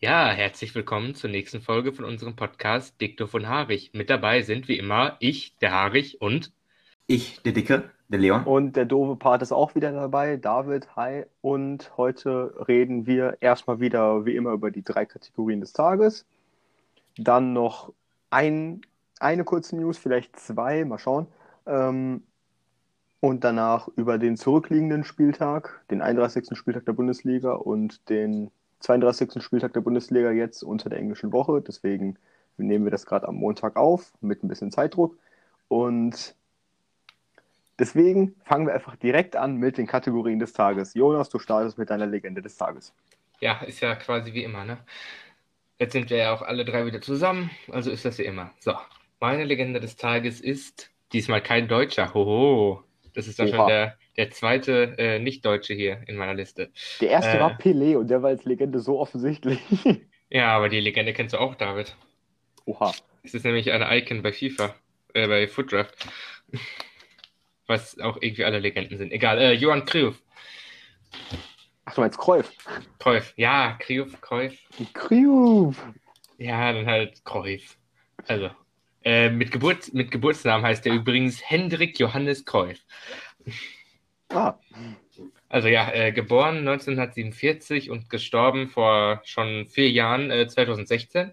[0.00, 3.90] Ja, herzlich willkommen zur nächsten Folge von unserem Podcast Dikto von Haarig.
[3.94, 6.52] Mit dabei sind wie immer ich, der Haarig und
[7.08, 8.44] Ich, der Dicke, der Leon.
[8.44, 11.24] Und der doofe Part ist auch wieder dabei, David, hi.
[11.40, 16.26] Und heute reden wir erstmal wieder wie immer über die drei Kategorien des Tages.
[17.16, 17.92] Dann noch
[18.30, 18.82] ein,
[19.18, 21.26] eine kurze News, vielleicht zwei, mal schauen.
[21.66, 22.22] Ähm,
[23.18, 26.56] und danach über den zurückliegenden Spieltag, den 31.
[26.56, 29.42] Spieltag der Bundesliga und den 32.
[29.42, 31.62] Spieltag der Bundesliga jetzt unter der englischen Woche.
[31.66, 32.16] Deswegen
[32.56, 35.16] nehmen wir das gerade am Montag auf mit ein bisschen Zeitdruck.
[35.68, 36.34] Und
[37.78, 40.94] deswegen fangen wir einfach direkt an mit den Kategorien des Tages.
[40.94, 42.92] Jonas, du startest mit deiner Legende des Tages.
[43.40, 44.78] ja, ist ja quasi wie immer, ne?
[45.78, 48.52] Jetzt sind wir ja auch alle drei wieder zusammen, also ist das wie immer.
[48.58, 48.74] So,
[49.20, 52.12] meine Legende des Tages ist diesmal kein Deutscher.
[52.14, 52.82] Hoho,
[53.14, 53.56] das ist dann Oha.
[53.56, 56.70] schon der, der zweite äh, Nicht-Deutsche hier in meiner Liste.
[57.00, 57.40] Der erste Äh.
[57.40, 59.60] war Pelé und der war als Legende so offensichtlich.
[60.30, 61.96] Ja, aber die Legende kennst du auch, David.
[62.66, 62.92] Oha.
[63.22, 64.74] Es ist nämlich eine Icon bei FIFA,
[65.14, 66.06] äh, bei Footdraft.
[67.66, 69.10] Was auch irgendwie alle Legenden sind.
[69.10, 70.22] Egal, äh, Johann Cruyff.
[71.86, 72.52] Ach, du meinst Cruyff?
[72.98, 74.58] Cruyff, ja, Cruyff, Cruyff.
[74.92, 75.82] Cruyff.
[76.36, 77.78] Ja, dann halt Cruyff.
[78.26, 78.50] Also,
[79.04, 82.84] äh, mit, Geburt, mit Geburtsnamen heißt er übrigens Hendrik Johannes Cruyff.
[84.30, 84.58] Ah,
[85.48, 91.32] Also ja, äh, geboren 1947 und gestorben vor schon vier Jahren, äh, 2016.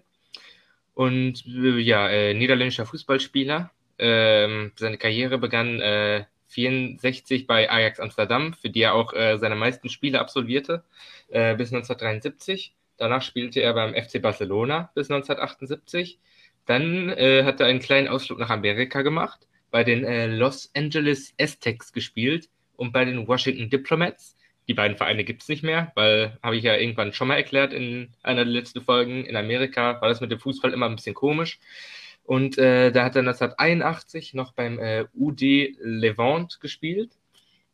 [0.94, 3.70] Und äh, ja, äh, niederländischer Fußballspieler.
[3.98, 9.56] Ähm, seine Karriere begann äh, 64 bei Ajax Amsterdam, für die er auch äh, seine
[9.56, 10.84] meisten Spiele absolvierte,
[11.28, 12.74] äh, bis 1973.
[12.98, 16.18] Danach spielte er beim FC Barcelona bis 1978.
[16.66, 21.34] Dann äh, hat er einen kleinen Ausflug nach Amerika gemacht, bei den äh, Los Angeles
[21.38, 24.36] Aztecs gespielt und bei den Washington Diplomats.
[24.68, 27.72] Die beiden Vereine gibt es nicht mehr, weil, habe ich ja irgendwann schon mal erklärt
[27.72, 31.14] in einer der letzten Folgen, in Amerika war das mit dem Fußball immer ein bisschen
[31.14, 31.60] komisch.
[32.24, 37.12] Und äh, da hat er 1981 noch beim äh, UD Levant gespielt.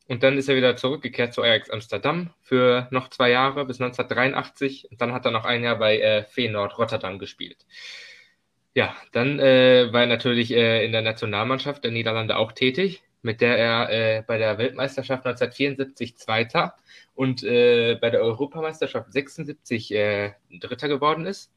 [0.08, 4.90] Und dann ist er wieder zurückgekehrt zu Ajax Amsterdam für noch zwei Jahre bis 1983.
[4.90, 7.64] Und dann hat er noch ein Jahr bei äh, Feyenoord Rotterdam gespielt.
[8.74, 13.40] Ja, dann äh, war er natürlich äh, in der Nationalmannschaft der Niederlande auch tätig, mit
[13.40, 16.74] der er äh, bei der Weltmeisterschaft 1974 Zweiter
[17.14, 21.52] und äh, bei der Europameisterschaft 76 äh, Dritter geworden ist.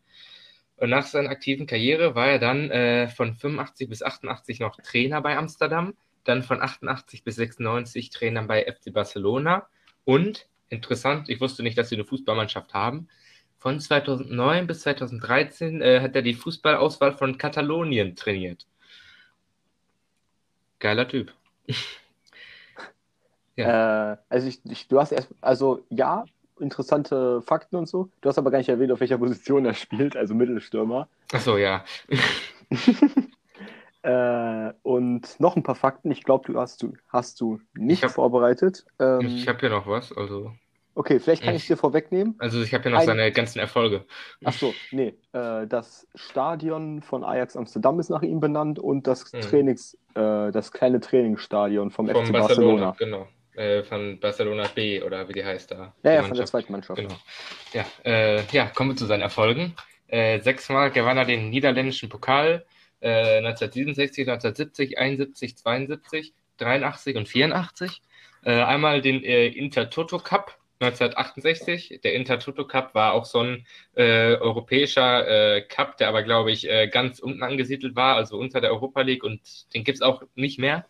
[0.77, 5.21] Und nach seiner aktiven Karriere war er dann äh, von 85 bis 88 noch Trainer
[5.21, 9.67] bei Amsterdam, dann von 88 bis 96 Trainer bei FC Barcelona
[10.03, 13.07] und, interessant, ich wusste nicht, dass sie eine Fußballmannschaft haben,
[13.57, 18.67] von 2009 bis 2013 äh, hat er die Fußballauswahl von Katalonien trainiert.
[20.79, 21.33] Geiler Typ.
[23.55, 26.25] Äh, also ich, ich, du hast erst, also ja,
[26.59, 28.09] interessante Fakten und so.
[28.21, 31.07] Du hast aber gar nicht erwähnt, auf welcher Position er spielt, also Mittelstürmer.
[31.31, 31.83] Achso, ja.
[34.01, 36.11] Äh, und noch ein paar Fakten.
[36.11, 38.85] Ich glaube, du hast du hast du nicht Ich hab- vorbereitet.
[38.99, 40.15] Ähm, Ich habe hier noch was.
[40.15, 40.53] Also,
[40.95, 42.35] okay, vielleicht kann ich ich- dir vorwegnehmen.
[42.39, 44.06] also ich habe hier noch Ein- seine ganzen Erfolge.
[44.44, 45.13] Ach so, nee.
[45.33, 49.41] Äh, das Stadion von Ajax Amsterdam ist nach ihm benannt und das Mhm.
[49.41, 52.95] Trainings, äh, das kleine Trainingsstadion vom Von FC Barcelona, Barcelona.
[52.97, 53.28] genau.
[53.61, 55.94] Äh, von Barcelona B oder wie die heißt da.
[56.03, 57.00] Ja, ja, von der zweiten Mannschaft.
[57.00, 57.16] Genau.
[57.73, 59.73] Ja, äh, ja, kommen wir zu seinen Erfolgen.
[60.07, 62.66] Äh, sechsmal gewann er den niederländischen Pokal.
[63.00, 68.01] Äh, 1967, 1970, 71, 72, 83 und 84.
[68.44, 72.01] Äh, einmal den Intertoto Cup 1968.
[72.03, 73.65] Der Intertoto Cup war auch so ein
[73.95, 75.27] äh, europäischer
[75.57, 79.01] äh, Cup, der aber, glaube ich, äh, ganz unten angesiedelt war, also unter der Europa
[79.01, 80.85] League und den gibt es auch nicht mehr.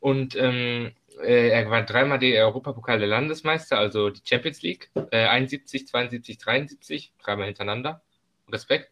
[0.00, 4.90] Und ähm, äh, er war dreimal der Europapokal der Landesmeister, also die Champions League.
[5.10, 8.02] Äh, 71, 72, 73, dreimal hintereinander.
[8.50, 8.90] Respekt.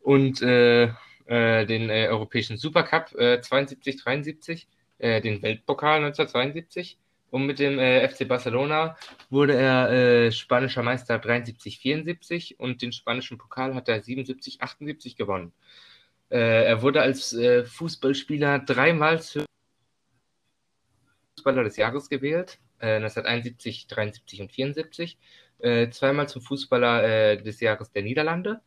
[0.00, 0.90] Und äh,
[1.26, 4.68] äh, den Europäischen Supercup äh, 72, 73,
[4.98, 6.98] äh, den Weltpokal 1972.
[7.30, 8.96] Und mit dem äh, FC Barcelona
[9.30, 15.16] wurde er äh, spanischer Meister 73, 74 und den spanischen Pokal hat er 77, 78
[15.16, 15.52] gewonnen.
[16.30, 19.46] Äh, er wurde als äh, Fußballspieler dreimal für
[21.36, 25.18] Fußballer des Jahres gewählt, äh, 1971, 73 und 74.
[25.60, 28.60] Äh, zweimal zum Fußballer äh, des Jahres der Niederlande,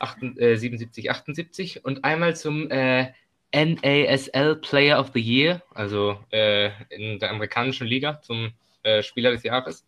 [0.00, 3.12] 8, äh, 77, 78 und einmal zum äh,
[3.52, 8.52] NASL Player of the Year, also äh, in der amerikanischen Liga zum
[8.82, 9.86] äh, Spieler des Jahres.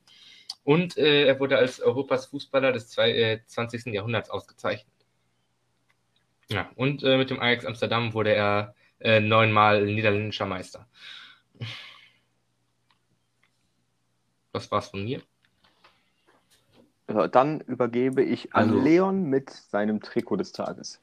[0.64, 3.86] Und äh, er wurde als Europas Fußballer des zwei, äh, 20.
[3.86, 4.86] Jahrhunderts ausgezeichnet.
[6.50, 10.86] Ja, und äh, mit dem Ajax Amsterdam wurde er äh, neunmal niederländischer Meister.
[14.52, 15.20] Das war's von mir.
[17.08, 21.00] Äh, dann übergebe ich an Also- Leon mit seinem Trikot des Tages.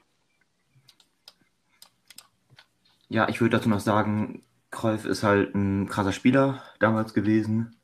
[3.12, 7.75] Ja, ich würde dazu noch sagen, Cruyff ist halt ein krasser Spieler damals gewesen.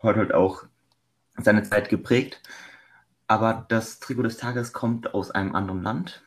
[0.00, 0.62] Hat halt auch
[1.36, 2.40] seine Zeit geprägt.
[3.26, 6.22] Aber das Trikot des Tages kommt aus einem anderen Land,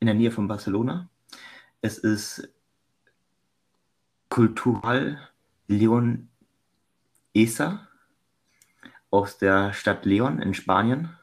[0.00, 1.10] in der Nähe von Barcelona.
[1.82, 2.48] Es ist
[4.30, 5.18] Cultural
[5.66, 6.30] Leon
[7.34, 7.86] Esa
[9.10, 11.18] aus der Stadt Leon in Spanien.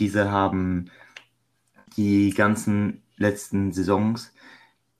[0.00, 0.90] Diese haben
[1.96, 4.33] die ganzen letzten Saisons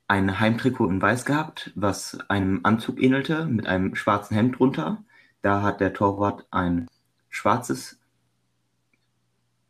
[0.07, 5.05] ein Heimtrikot in Weiß gehabt, was einem Anzug ähnelte, mit einem schwarzen Hemd drunter.
[5.43, 6.89] Da hat der Torwart ein
[7.31, 7.99] schwarzes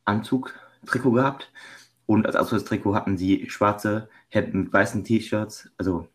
[0.05, 1.53] Anzug-Trikot gehabt.
[2.07, 6.09] Und als Auswärtstrikot hatten sie schwarze Hemden mit weißen T-Shirts, also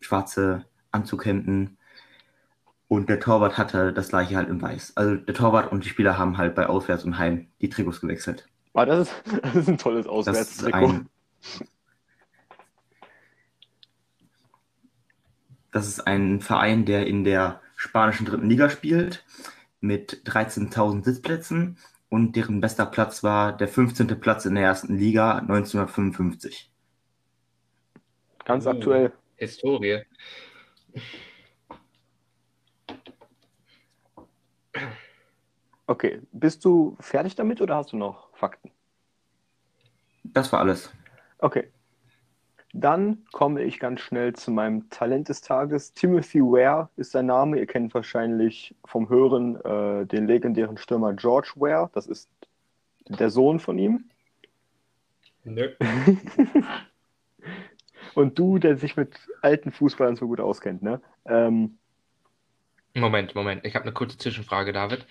[0.00, 1.76] schwarze Anzughemden.
[2.88, 4.96] Und der Torwart hatte das gleiche halt in Weiß.
[4.96, 8.48] Also der Torwart und die Spieler haben halt bei Auswärts und Heim die Trikots gewechselt.
[8.74, 11.00] Ah, das, ist, das ist ein tolles Auswärtstrikot.
[15.76, 19.24] Das ist ein Verein, der in der spanischen dritten Liga spielt,
[19.80, 21.76] mit 13.000 Sitzplätzen
[22.08, 24.18] und deren bester Platz war der 15.
[24.18, 26.72] Platz in der ersten Liga 1955.
[28.46, 28.70] Ganz Oh.
[28.70, 29.12] aktuell.
[29.36, 30.02] Historie.
[35.86, 38.72] Okay, bist du fertig damit oder hast du noch Fakten?
[40.24, 40.90] Das war alles.
[41.38, 41.70] Okay.
[42.78, 45.94] Dann komme ich ganz schnell zu meinem Talent des Tages.
[45.94, 47.58] Timothy Ware ist sein Name.
[47.58, 51.90] Ihr kennt wahrscheinlich vom Hören äh, den legendären Stürmer George Ware.
[51.94, 52.28] Das ist
[53.08, 54.04] der Sohn von ihm.
[55.44, 55.70] Nö.
[58.14, 61.00] Und du, der sich mit alten Fußballern so gut auskennt, ne?
[61.24, 61.78] Ähm,
[62.94, 63.64] Moment, Moment.
[63.64, 65.06] Ich habe eine kurze Zwischenfrage, David.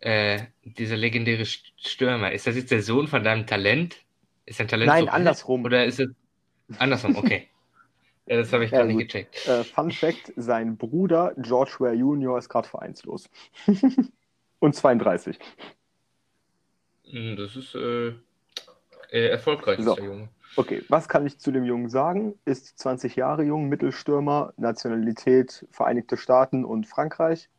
[0.00, 3.96] Äh, dieser legendäre St- Stürmer, ist das jetzt der Sohn von deinem Talent?
[4.44, 5.64] Ist dein Talent Nein, so andersrum.
[5.64, 6.08] Oder ist es
[6.78, 7.16] andersrum?
[7.16, 7.48] Okay.
[8.26, 9.06] ja, das habe ich Ja, gar nicht gut.
[9.08, 9.46] gecheckt.
[9.48, 12.38] äh, Fun Fact: Sein Bruder George Ware Jr.
[12.38, 13.28] ist gerade vereinslos.
[14.58, 15.38] Und 32.
[17.10, 18.08] Hm, Das ist äh,
[19.10, 19.90] äh, erfolgreich, So.
[19.92, 20.28] ist der Junge.
[20.58, 22.34] Okay, was kann ich zu dem Jungen sagen?
[22.46, 27.50] Ist 20 Jahre jung, Mittelstürmer, Nationalität Vereinigte Staaten und Frankreich.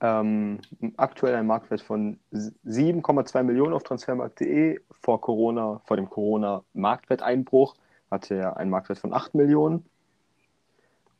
[0.00, 0.60] Ähm,
[0.96, 4.80] aktuell ein Marktwert von 7,2 Millionen auf transfermarkt.de.
[5.02, 7.74] Vor Corona, vor dem Corona-Marktwerteinbruch
[8.10, 9.84] hatte er einen Marktwert von 8 Millionen.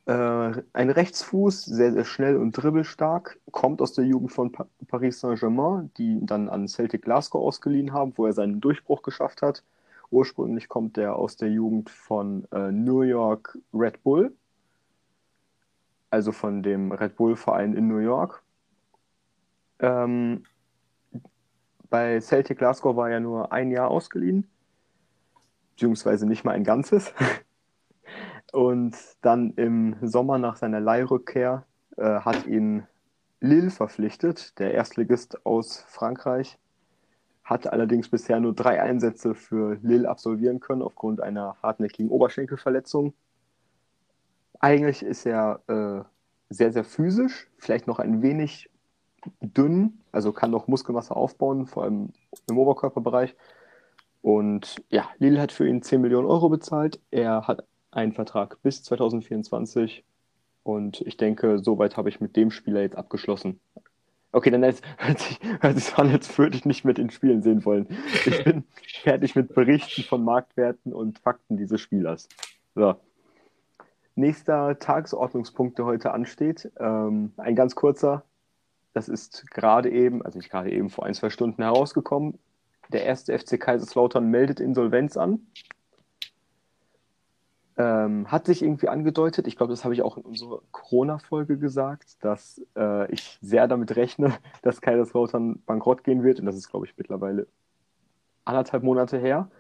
[0.07, 5.19] Äh, ein Rechtsfuß, sehr, sehr schnell und dribbelstark, kommt aus der Jugend von pa Paris
[5.21, 9.65] Saint-Germain, die dann an Celtic Glasgow ausgeliehen haben, wo er seinen Durchbruch geschafft hat.
[10.11, 14.33] Ursprünglich kommt er aus der Jugend von äh, New York Red Bull,
[16.11, 18.45] also von dem Red Bull-Verein in New York.
[19.81, 20.45] Ähm,
[21.91, 24.49] bei Celtic Glasgow war er nur ein Jahr ausgeliehen,
[25.77, 27.13] beziehungsweise nicht mal ein ganzes.
[28.53, 32.87] Und dann im Sommer nach seiner Leihrückkehr äh, hat ihn
[33.41, 36.59] Lille verpflichtet, der Erstligist aus Frankreich
[37.45, 43.15] hat allerdings bisher nur drei Einsätze für Lille absolvieren können aufgrund einer hartnäckigen Oberschenkelverletzung.
[44.59, 46.03] Eigentlich ist er äh,
[46.49, 48.69] sehr, sehr physisch, vielleicht noch ein wenig
[49.41, 52.13] dünn, also kann noch Muskelmasse aufbauen, vor allem
[52.49, 53.37] im Oberkörperbereich.
[54.27, 56.99] Und ja, Lille hat für ihn 10 Millionen Euro bezahlt.
[57.13, 60.05] Er hat einen Vertrag bis 2024
[60.65, 63.61] und ich denke, soweit habe ich mit dem Spieler jetzt abgeschlossen.
[64.33, 67.41] Okay, dann ist, hört sich, hört sich an, als würde ich nicht mit den Spielen
[67.41, 67.87] sehen wollen.
[68.25, 68.65] Ich bin
[69.05, 72.29] fertig mit Berichten von Marktwerten und Fakten dieses Spielers.
[72.75, 72.97] So.
[74.17, 76.73] Nächster Tagesordnungspunkt, der heute ansteht.
[76.81, 78.25] Ähm, ein ganz kurzer.
[78.93, 82.41] Das ist gerade eben, also nicht gerade eben, vor ein, zwei Stunden herausgekommen.
[82.93, 85.47] Der erste FC Kaiserslautern meldet Insolvenz an.
[87.79, 92.17] Ähm, hat sich irgendwie angedeutet, ich glaube, das habe ich auch in unserer Corona-Folge gesagt,
[92.25, 96.41] dass äh, ich sehr damit rechne, dass Kaiserslautern bankrott gehen wird.
[96.41, 97.47] Und das ist, glaube ich, mittlerweile
[98.47, 99.51] anderthalb Monate her.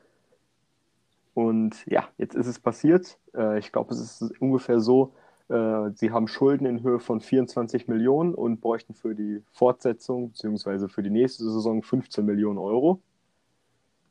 [1.34, 3.18] Und ja, jetzt ist es passiert.
[3.34, 5.12] Äh, ich glaube, es ist ungefähr so,
[5.48, 10.88] äh, sie haben Schulden in Höhe von 24 Millionen und bräuchten für die Fortsetzung bzw.
[10.88, 13.00] für die nächste Saison 15 Millionen Euro.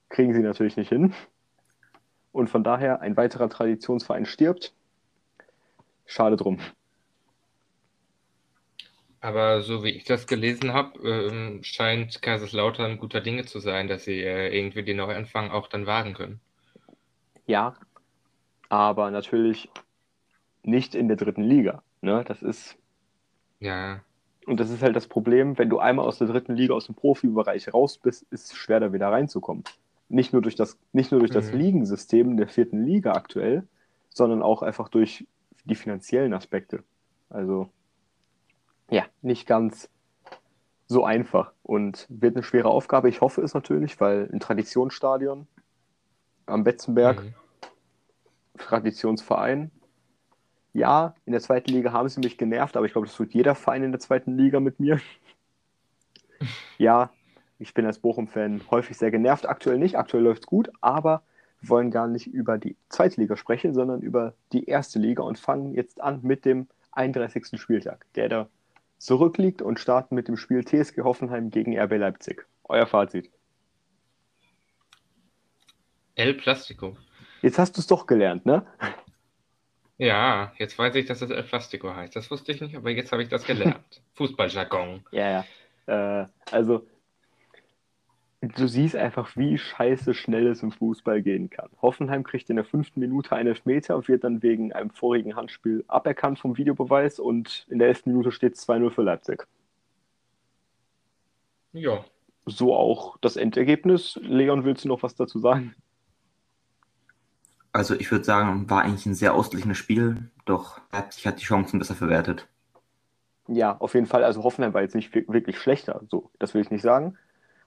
[0.10, 1.14] Kriegen sie natürlich nicht hin.
[2.32, 4.74] Und von daher ein weiterer Traditionsverein stirbt.
[6.06, 6.60] Schade drum.
[9.22, 14.04] Aber so wie ich das gelesen habe, ähm, scheint Kaiserslautern guter Dinge zu sein, dass
[14.04, 16.40] sie äh, irgendwie den Neuanfang auch dann wagen können.
[17.48, 17.76] Ja,
[18.70, 19.70] aber natürlich
[20.64, 21.84] nicht in der dritten Liga.
[22.02, 22.24] Ne?
[22.28, 22.78] Das ist,
[23.60, 24.02] Ja,
[24.48, 26.96] Und das ist halt das Problem, wenn du einmal aus der dritten Liga, aus dem
[26.96, 29.64] Profibereich raus bist, ist es schwer, da wieder reinzukommen.
[30.08, 31.60] Nicht nur durch das, nicht nur durch das Mhm.
[31.60, 33.68] Ligensystem der vierten Liga aktuell,
[34.10, 35.28] sondern auch einfach durch
[35.66, 36.84] die finanziellen Aspekte.
[37.30, 37.70] Also,
[38.90, 39.90] ja, nicht ganz
[40.88, 43.10] so einfach und wird eine schwere Aufgabe.
[43.10, 45.48] Ich hoffe es natürlich, weil ein Traditionsstadion
[46.46, 47.34] am Betzenberg, Mhm.
[48.58, 49.72] Traditionsverein.
[50.74, 53.56] Ja, in der zweiten Liga haben sie mich genervt, aber ich glaube, das tut jeder
[53.56, 55.00] Verein in der zweiten Liga mit mir.
[56.78, 57.12] Ja,
[57.60, 59.48] ich bin als Bochum-Fan häufig sehr genervt.
[59.48, 61.24] Aktuell nicht, aktuell läuft es gut, aber
[61.62, 65.40] wir wollen gar nicht über die zweite Liga sprechen, sondern über die erste Liga und
[65.40, 67.60] fangen jetzt an mit dem 31.
[67.60, 68.50] Spieltag, der da
[68.98, 72.46] zurückliegt und starten mit dem Spiel TSG Hoffenheim gegen RB Leipzig.
[72.64, 73.30] Euer Fazit.
[76.16, 76.98] El Plastico.
[77.42, 78.66] Jetzt hast du es doch gelernt, ne?
[79.98, 82.16] Ja, jetzt weiß ich, dass es El Plastico heißt.
[82.16, 84.02] Das wusste ich nicht, aber jetzt habe ich das gelernt.
[84.16, 85.06] Fußballjargon.
[85.12, 85.46] Ja,
[85.88, 86.22] ja.
[86.22, 86.88] Äh, also,
[88.50, 91.70] du siehst einfach, wie scheiße schnell es im Fußball gehen kann.
[91.82, 95.84] Hoffenheim kriegt in der fünften Minute einen Elfmeter und wird dann wegen einem vorigen Handspiel
[95.88, 99.48] aberkannt vom Videobeweis und in der elften Minute steht 2-0 für Leipzig.
[101.74, 102.04] Ja.
[102.46, 104.20] So auch das Endergebnis.
[104.22, 105.74] Leon, willst du noch was dazu sagen?
[107.72, 111.80] Also ich würde sagen, war eigentlich ein sehr ausgeglichenes Spiel, doch Leipzig hat die Chancen
[111.80, 112.48] besser verwertet.
[113.48, 114.24] Ja, auf jeden Fall.
[114.24, 117.18] Also Hoffenheim war jetzt nicht wir- wirklich schlechter, so, das will ich nicht sagen.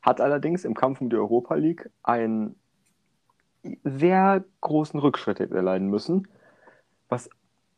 [0.02, 2.56] Hat allerdings im Kampf um die Europa League einen
[3.84, 6.28] sehr großen Rückschritt erleiden müssen,
[7.08, 7.30] was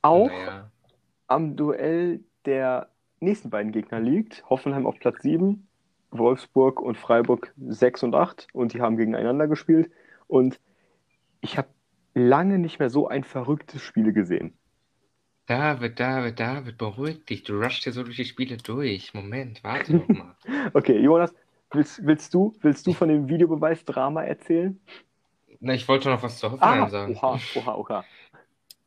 [0.02, 0.70] auch Naja.
[1.28, 4.48] am Duell der nächsten beiden Gegner liegt.
[4.50, 5.68] Hoffenheim auf Platz 7,
[6.10, 9.90] Wolfsburg und Freiburg 6 und 8 und die haben gegeneinander gespielt.
[10.28, 10.60] Und
[11.40, 11.68] ich habe
[12.14, 14.58] lange nicht mehr so ein verrücktes Spiel gesehen.
[15.46, 17.42] David, David, David, beruhig dich.
[17.42, 19.12] Du rushst hier so durch die Spiele durch.
[19.12, 20.34] Moment, warte noch mal.
[20.74, 21.34] Okay, Jonas,
[21.72, 24.80] willst, willst, du, willst du von dem Videobeweis-Drama erzählen?
[25.60, 27.16] Na, ich wollte noch was zu Hoffenheim Ah, sagen.
[27.16, 28.04] oha, oha, oha.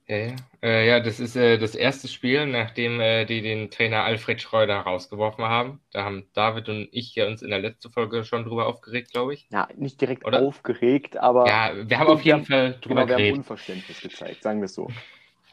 [0.07, 0.35] Ja, ja.
[0.61, 4.79] Äh, ja, das ist äh, das erste Spiel, nachdem äh, die den Trainer Alfred Schreuder
[4.79, 5.79] rausgeworfen haben.
[5.91, 9.33] Da haben David und ich ja uns in der letzten Folge schon drüber aufgeregt, glaube
[9.33, 9.47] ich.
[9.49, 10.41] Ja, nicht direkt Oder?
[10.41, 13.37] aufgeregt, aber Ja, wir haben auf jeden haben- Fall drüber genau, wir haben geredet.
[13.37, 14.89] Unverständnis gezeigt, sagen wir es so.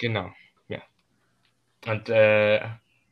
[0.00, 0.32] Genau,
[0.68, 0.82] ja.
[1.86, 2.60] Und äh,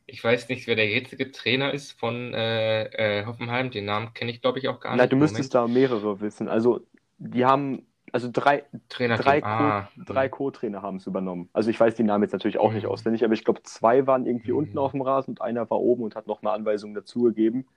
[0.09, 3.71] ich weiß nicht, wer der jetzige Trainer ist von äh, äh, Hoffenheim.
[3.71, 5.13] Den Namen kenne ich, glaube ich, auch gar Nein, nicht.
[5.13, 6.47] du müsstest da mehrere wissen.
[6.49, 6.81] Also,
[7.17, 11.49] die haben, also drei, Trainer drei, ah, Co drei Co-Trainer haben es übernommen.
[11.53, 12.89] Also ich weiß die Namen jetzt natürlich auch nicht Mhm.
[12.91, 14.57] auswendig, aber ich glaube, zwei waren irgendwie Mhm.
[14.57, 17.67] unten auf dem Rasen und einer war oben und hat noch eine Anweisung dazugegeben.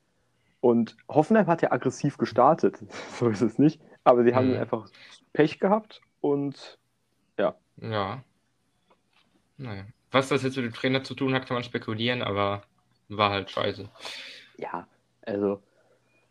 [0.61, 2.79] Und Hoffenheim hat ja aggressiv gestartet,
[3.19, 3.81] so ist es nicht.
[4.05, 4.57] Aber sie haben Mhm.
[4.59, 4.89] einfach
[5.33, 6.79] Pech gehabt und
[7.39, 7.57] Ja.
[9.59, 9.85] Naja.
[10.13, 12.63] Was das jetzt mit dem Trainer zu tun hat, kann man spekulieren, aber
[13.09, 13.89] war halt scheiße.
[14.59, 14.87] ja,
[15.23, 15.63] also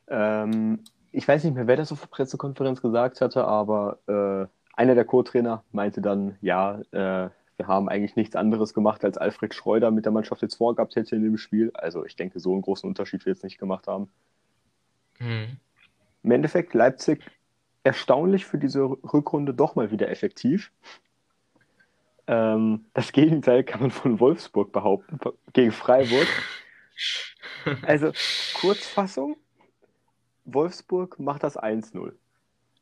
[0.07, 0.79] ähm,
[1.11, 4.47] ich weiß nicht mehr, wer das auf der Pressekonferenz gesagt hatte, aber äh,
[4.79, 9.53] einer der Co-Trainer meinte dann, ja, äh, wir haben eigentlich nichts anderes gemacht, als Alfred
[9.53, 11.71] Schreuder mit der Mannschaft jetzt vorgehabt hätte in dem Spiel.
[11.73, 14.09] Also ich denke, so einen großen Unterschied wird es nicht gemacht haben.
[15.19, 15.57] Hm.
[16.23, 17.23] Im Endeffekt Leipzig
[17.83, 20.71] erstaunlich für diese Rückrunde doch mal wieder effektiv.
[22.27, 25.19] Ähm, das Gegenteil kann man von Wolfsburg behaupten,
[25.53, 26.27] gegen Freiburg.
[27.83, 28.11] Also
[28.59, 29.37] Kurzfassung,
[30.45, 32.13] Wolfsburg macht das 1-0.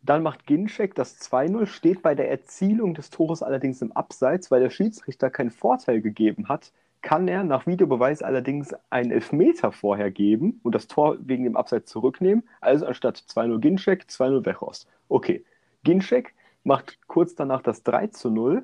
[0.02, 4.62] Dann macht Ginczek das 2-0, steht bei der Erzielung des Tores allerdings im Abseits, weil
[4.62, 10.60] der Schiedsrichter keinen Vorteil gegeben hat, kann er nach Videobeweis allerdings einen Elfmeter vorher geben
[10.64, 12.48] und das Tor wegen dem Abseits zurücknehmen.
[12.62, 14.88] Also anstatt 2-0 Ginczek, 2-0 Wechhorst.
[15.08, 15.46] Okay,
[15.84, 18.64] Ginczek macht kurz danach das 3-0,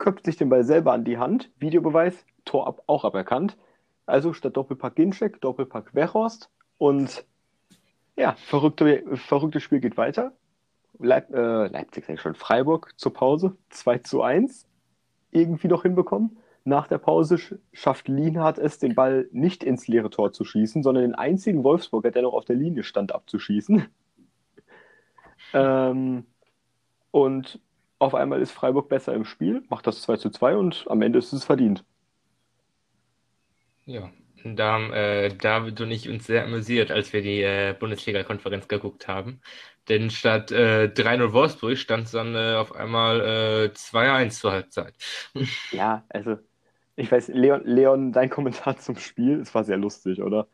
[0.00, 3.56] köpft sich den Ball selber an die Hand, Videobeweis, Tor ab, auch aberkannt.
[4.06, 7.24] Also statt Doppelpack Ginczek, Doppelpack Wechhorst und
[8.16, 10.32] ja, verrückte, verrücktes Spiel geht weiter.
[10.98, 14.66] Leip, äh, Leipzig, ich schon, Freiburg zur Pause, 2 zu 1,
[15.30, 16.38] irgendwie noch hinbekommen.
[16.64, 20.82] Nach der Pause sch- schafft Lienhardt es, den Ball nicht ins leere Tor zu schießen,
[20.82, 23.86] sondern den einzigen Wolfsburger, der noch auf der Linie stand, abzuschießen.
[25.54, 26.26] ähm,
[27.10, 27.60] und
[28.00, 31.18] auf einmal ist Freiburg besser im Spiel, macht das 2 zu 2 und am Ende
[31.18, 31.84] ist es verdient.
[33.84, 34.10] Ja,
[34.44, 39.06] da haben äh, David und ich uns sehr amüsiert, als wir die äh, Bundesliga-Konferenz geguckt
[39.06, 39.40] haben.
[39.88, 44.94] Denn statt äh, 3-0 Wolfsburg stand es dann äh, auf einmal äh, 2-1 zur Halbzeit.
[45.70, 46.38] Ja, also,
[46.96, 50.48] ich weiß, Leon, Leon, dein Kommentar zum Spiel, es war sehr lustig, oder?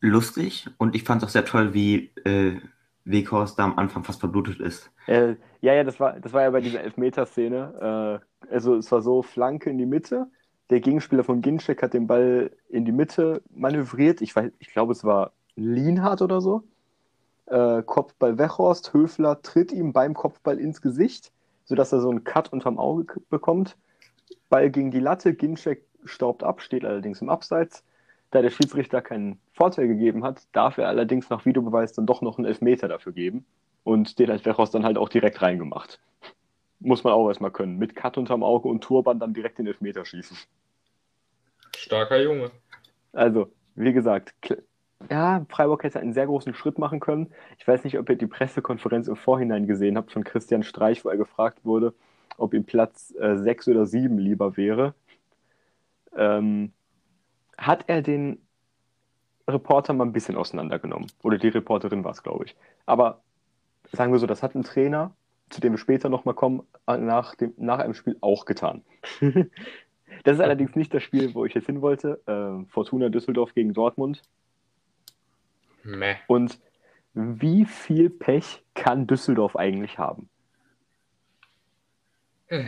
[0.00, 2.60] Lustig und ich fand es auch sehr toll, wie äh,
[3.10, 4.90] Weghorst da am Anfang fast verblutet ist.
[5.06, 8.20] Äh, ja, ja, das war, das war ja bei dieser Elfmeterszene.
[8.42, 10.28] Äh, also es war so, Flanke in die Mitte,
[10.70, 14.20] Der Gegenspieler von Ginczek hat den Ball in die Mitte manövriert.
[14.20, 16.62] Ich, ich glaube, es war Lienhardt oder so.
[17.46, 21.32] Äh, Kopfball Wechhorst, Höfler tritt ihm beim Kopfball ins Gesicht,
[21.64, 23.78] sodass er so einen Cut unterm Auge bekommt.
[24.50, 27.82] Ball gegen die Latte, Ginczek staubt ab, steht allerdings im Abseits.
[28.30, 32.38] Da der Schiedsrichter keinen Vorteil gegeben hat, darf er allerdings nach Videobeweis dann doch noch
[32.38, 33.46] einen Elfmeter dafür geben.
[33.84, 35.98] Und den hat Wechhorst dann halt auch direkt reingemacht.
[36.80, 37.78] Muss man auch erstmal können.
[37.78, 40.36] Mit Cut unterm Auge und Turban dann direkt den Elfmeter schießen.
[41.74, 42.50] Starker Junge.
[43.12, 44.34] Also, wie gesagt,
[45.10, 47.32] ja, Freiburg hätte einen sehr großen Schritt machen können.
[47.58, 51.08] Ich weiß nicht, ob ihr die Pressekonferenz im Vorhinein gesehen habt von Christian Streich, wo
[51.08, 51.94] er gefragt wurde,
[52.36, 54.94] ob ihm Platz äh, 6 oder 7 lieber wäre.
[56.16, 56.72] Ähm,
[57.58, 58.40] hat er den
[59.46, 61.10] Reporter mal ein bisschen auseinandergenommen.
[61.22, 62.56] Oder die Reporterin war es, glaube ich.
[62.86, 63.22] Aber
[63.92, 65.14] sagen wir so, das hat ein Trainer
[65.50, 68.82] zu dem wir später nochmal kommen, nach, dem, nach einem Spiel auch getan.
[69.20, 72.20] das ist allerdings nicht das Spiel, wo ich jetzt hin wollte.
[72.26, 74.22] Äh, Fortuna Düsseldorf gegen Dortmund.
[75.82, 76.16] Meh.
[76.26, 76.58] Und
[77.14, 80.28] wie viel Pech kann Düsseldorf eigentlich haben?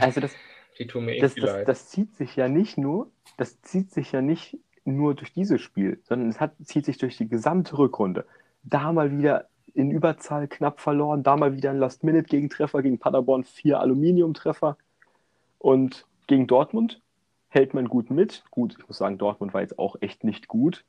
[0.00, 0.35] Also das,
[0.78, 5.32] das, das, das, zieht sich ja nicht nur, das zieht sich ja nicht nur durch
[5.32, 8.26] dieses Spiel, sondern es hat, zieht sich durch die gesamte Rückrunde.
[8.62, 11.22] Da mal wieder in Überzahl knapp verloren.
[11.22, 14.76] Da mal wieder ein Last-Minute-Gegentreffer gegen Paderborn, vier Aluminiumtreffer.
[15.58, 17.00] Und gegen Dortmund
[17.49, 18.44] hält man gut mit.
[18.50, 20.84] Gut, ich muss sagen, Dortmund war jetzt auch echt nicht gut.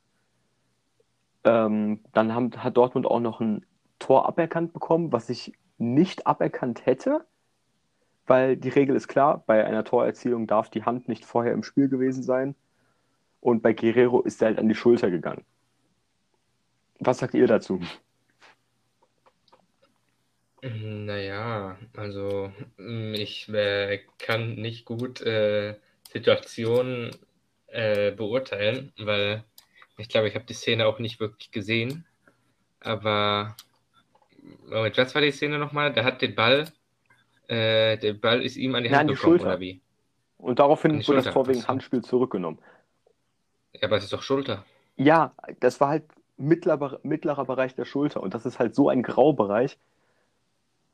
[1.43, 3.65] Ähm, dann haben, hat Dortmund auch noch ein
[3.99, 7.25] Tor aberkannt bekommen, was ich nicht aberkannt hätte,
[8.27, 11.89] weil die Regel ist klar, bei einer Torerzielung darf die Hand nicht vorher im Spiel
[11.89, 12.55] gewesen sein.
[13.41, 15.43] Und bei Guerrero ist er halt an die Schulter gegangen.
[16.99, 17.81] Was sagt ihr dazu?
[20.61, 25.75] Naja, also mm, ich äh, kann nicht gut äh,
[26.07, 27.09] Situationen
[27.67, 29.43] äh, beurteilen, weil
[29.97, 32.05] ich glaube, ich habe die Szene auch nicht wirklich gesehen.
[32.79, 33.55] Aber
[34.67, 35.93] Moment, was war die Szene nochmal?
[35.93, 36.67] Der hat den Ball,
[37.47, 39.45] äh, der Ball ist ihm an die Hand Nein, gekommen, Schulter.
[39.47, 39.81] oder wie?
[40.37, 42.59] Und daraufhin wurde das Tor wegen Handspiel zurückgenommen.
[43.73, 44.65] Ja, aber es ist doch Schulter.
[44.97, 46.03] Ja, das war halt
[46.37, 49.77] mittlerer, mittlerer Bereich der Schulter und das ist halt so ein Graubereich.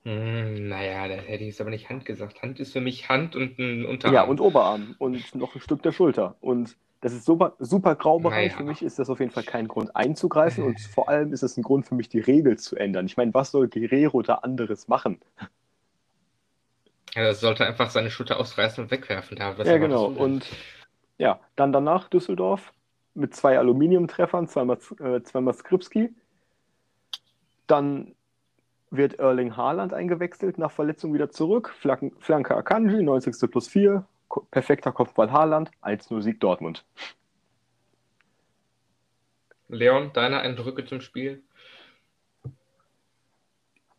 [0.04, 2.42] Hm, naja, da hätte ich jetzt aber nicht Hand gesagt.
[2.42, 4.14] Hand ist für mich Hand und ein Unterarm.
[4.14, 6.36] Ja, und Oberarm und noch ein Stück der Schulter.
[6.40, 8.52] Und das ist super, super Graubereich.
[8.52, 8.58] Naja.
[8.58, 11.58] Für mich ist das auf jeden Fall kein Grund einzugreifen und vor allem ist es
[11.58, 13.06] ein Grund für mich, die Regel zu ändern.
[13.06, 15.20] Ich meine, was soll Guerrero da anderes machen?
[17.14, 19.38] Ja, er sollte einfach seine Schulter ausreißen und wegwerfen.
[19.38, 20.06] Da, ja, genau.
[20.06, 20.46] Und
[21.18, 22.74] ja, dann danach Düsseldorf
[23.14, 26.14] mit zwei Aluminiumtreffern, zweimal, äh, zweimal Skripski.
[27.66, 28.16] Dann
[28.92, 31.74] wird Erling Haaland eingewechselt, nach Verletzung wieder zurück.
[31.80, 33.52] Flanken, Flanke Akanji, 90.
[33.52, 34.06] plus 4.
[34.52, 36.86] Perfekter Kopfball Haaland, 1-0 Sieg Dortmund.
[39.70, 41.44] Leon, deine Eindrücke zum Spiel?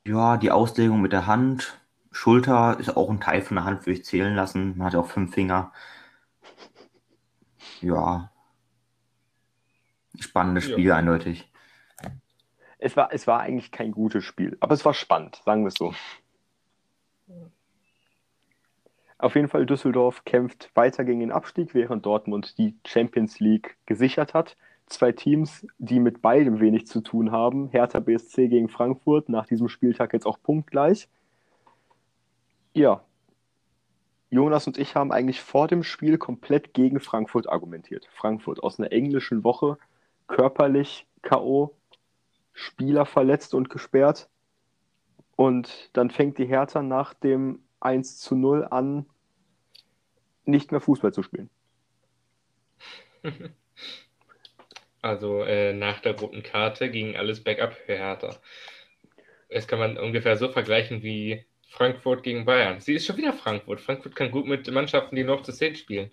[0.06, 1.78] Ja, die Auslegung mit der Hand.
[2.12, 4.78] Schulter ist auch ein Teil von der Hand, würde ich zählen lassen.
[4.78, 5.72] Man hat ja auch fünf Finger.
[7.82, 8.30] Ja.
[10.18, 10.96] Spannendes Spiel, ja.
[10.96, 11.50] eindeutig
[12.78, 15.74] es war, es war eigentlich kein gutes Spiel, aber es war spannend, sagen wir es
[15.74, 15.92] so.
[19.18, 24.32] Auf jeden Fall, Düsseldorf kämpft weiter gegen den Abstieg, während Dortmund die Champions League gesichert
[24.32, 24.56] hat.
[24.86, 27.68] Zwei Teams, die mit beidem wenig zu tun haben.
[27.68, 31.08] Hertha BSC gegen Frankfurt, nach diesem Spieltag jetzt auch punktgleich.
[32.74, 33.02] Ja,
[34.30, 38.06] Jonas und ich haben eigentlich vor dem Spiel komplett gegen Frankfurt argumentiert.
[38.14, 39.78] Frankfurt aus einer englischen Woche,
[40.26, 41.74] körperlich K.O.,
[42.52, 44.28] Spieler verletzt und gesperrt.
[45.36, 49.06] Und dann fängt die Hertha nach dem 1 zu 0 an,
[50.44, 51.50] nicht mehr Fußball zu spielen.
[55.00, 58.36] Also äh, nach der roten Karte ging alles bergab für Hertha.
[59.48, 62.80] Das kann man ungefähr so vergleichen wie Frankfurt gegen Bayern.
[62.80, 63.80] Sie ist schon wieder Frankfurt.
[63.80, 66.10] Frankfurt kann gut mit Mannschaften, die noch zu 10 spielen.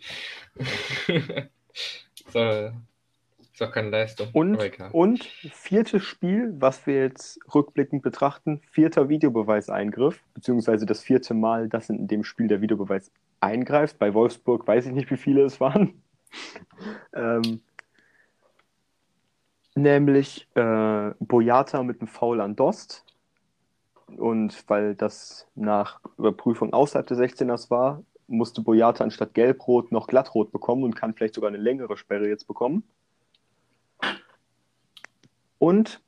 [2.28, 2.72] so,
[3.56, 4.28] ist auch keine Leistung.
[4.34, 4.60] Und,
[4.92, 11.90] und viertes Spiel, was wir jetzt rückblickend betrachten, vierter Videobeweiseingriff, beziehungsweise das vierte Mal, dass
[11.90, 13.98] in dem Spiel der Videobeweis eingreift.
[13.98, 16.02] Bei Wolfsburg weiß ich nicht, wie viele es waren.
[17.14, 17.62] ähm,
[19.76, 23.06] nämlich äh, Boyata mit einem Foul an Dost.
[24.18, 30.52] Und weil das nach Überprüfung außerhalb des 16ers war, musste Boyata anstatt Gelbrot noch Glattrot
[30.52, 32.84] bekommen und kann vielleicht sogar eine längere Sperre jetzt bekommen
[35.60, 36.02] und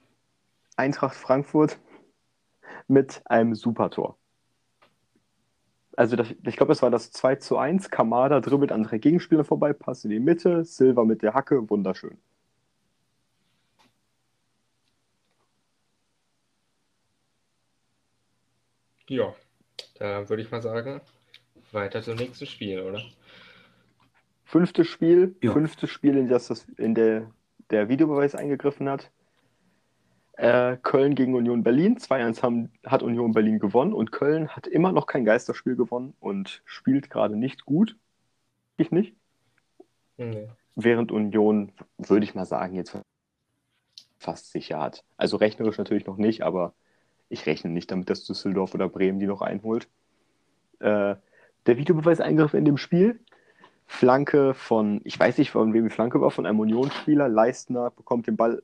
[0.75, 1.79] Eintracht Frankfurt
[2.87, 4.17] mit einem Supertor.
[5.95, 7.89] Also das, ich glaube, das war das 2 zu 1.
[7.89, 12.19] Kamada dribbelt an drei Gegenspieler vorbei, passt in die Mitte, Silva mit der Hacke, wunderschön.
[19.09, 19.33] Ja,
[19.99, 21.01] da würde ich mal sagen,
[21.71, 23.01] weiter zum nächsten Spiel, oder?
[24.43, 25.51] Fünftes Spiel, Ja.
[25.51, 27.29] fünftes Spiel, in das, das in der,
[27.69, 29.11] der Videobeweis eingegriffen hat.
[30.33, 31.97] Äh, Köln gegen Union Berlin.
[31.97, 36.61] 2-1 haben- hat Union Berlin gewonnen und Köln hat immer noch kein Geisterspiel gewonnen und
[36.65, 37.97] spielt gerade nicht gut.
[38.77, 39.15] Ich nicht.
[40.17, 40.47] Nee.
[40.75, 42.95] Während Union, würde ich mal sagen, jetzt
[44.19, 45.03] fast sicher hat.
[45.17, 46.73] Also rechnerisch natürlich noch nicht, aber
[47.29, 49.87] ich rechne nicht damit, dass Düsseldorf oder Bremen die noch einholt.
[50.79, 51.15] Äh,
[51.65, 53.19] der Videobeweis-Eingriff in dem Spiel.
[53.87, 57.29] Flanke von, ich weiß nicht, von wem die Flanke war, von einem Unionsspieler.
[57.29, 58.61] Leistner bekommt den Ball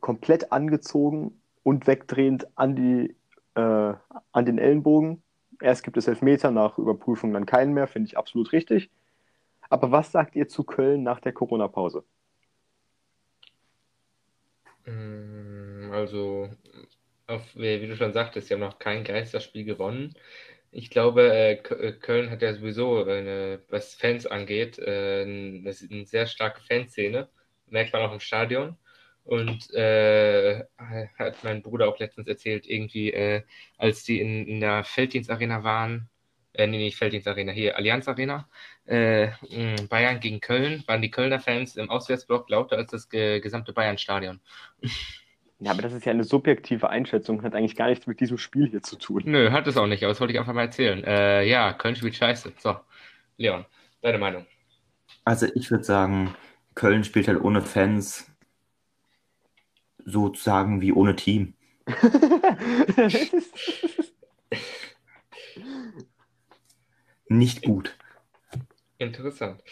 [0.00, 3.16] komplett angezogen und wegdrehend an, die,
[3.54, 3.94] äh,
[4.32, 5.22] an den Ellenbogen.
[5.60, 8.90] Erst gibt es Elfmeter, nach Überprüfung dann keinen mehr, finde ich absolut richtig.
[9.70, 12.04] Aber was sagt ihr zu Köln nach der Corona-Pause?
[14.86, 16.50] Mm, Also,
[17.26, 20.14] auf, wie du schon sagtest, sie haben noch kein Geisterspiel gewonnen.
[20.70, 26.06] Ich glaube, äh, äh, Köln hat ja sowieso, eine, was Fans angeht, äh, eine, eine
[26.06, 27.28] sehr starke Fanszene.
[27.68, 28.76] Merkt man auch im Stadion.
[29.24, 30.64] Und äh,
[31.18, 33.42] hat mein Bruder auch letztens erzählt, irgendwie, äh,
[33.78, 36.10] als die in, in der Felddienstarena waren,
[36.52, 38.48] äh, nee, nicht Felddienstarena, hier Allianz Arena,
[38.86, 39.28] äh,
[39.88, 44.40] Bayern gegen Köln, waren die Kölner Fans im Auswärtsblock lauter als das ge gesamte Bayern-Stadion.
[45.60, 48.68] Ja, aber das ist ja eine subjektive Einschätzung, hat eigentlich gar nichts mit diesem Spiel
[48.68, 49.22] hier zu tun.
[49.24, 51.02] Nö, hat es auch nicht, aber das wollte ich einfach mal erzählen.
[51.04, 52.52] Äh, ja, Köln spielt scheiße.
[52.58, 52.76] So,
[53.36, 53.64] Leon,
[54.02, 54.46] deine Meinung.
[55.24, 56.34] Also ich würde sagen,
[56.74, 58.30] Köln spielt halt ohne Fans
[60.04, 61.54] sozusagen wie ohne Team.
[67.28, 67.96] Nicht gut.
[68.98, 69.62] Interessant.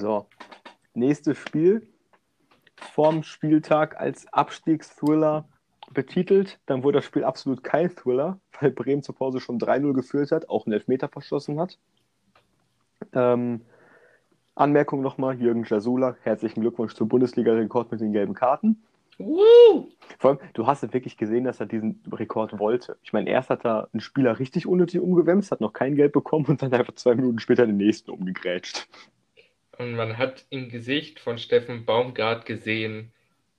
[0.00, 0.26] So,
[0.94, 1.86] nächstes Spiel.
[2.76, 5.46] Vorm Spieltag als Abstiegsthriller
[5.92, 6.58] betitelt.
[6.66, 10.48] Dann wurde das Spiel absolut kein Thriller, weil Bremen zur Pause schon 3-0 geführt hat,
[10.48, 11.78] auch einen Elfmeter verschossen hat.
[13.12, 13.62] Ähm,
[14.54, 18.82] Anmerkung nochmal, Jürgen Jasula, herzlichen Glückwunsch zum Bundesliga-Rekord mit den gelben Karten.
[19.18, 19.88] Woo!
[20.18, 22.96] Vor allem, du hast ja wirklich gesehen, dass er diesen Rekord wollte.
[23.02, 26.46] Ich meine, erst hat er einen Spieler richtig unnötig umgewämst, hat noch kein Geld bekommen
[26.46, 28.88] und dann einfach zwei Minuten später den nächsten umgegrätscht.
[29.80, 33.12] Und man hat im Gesicht von Steffen Baumgart gesehen,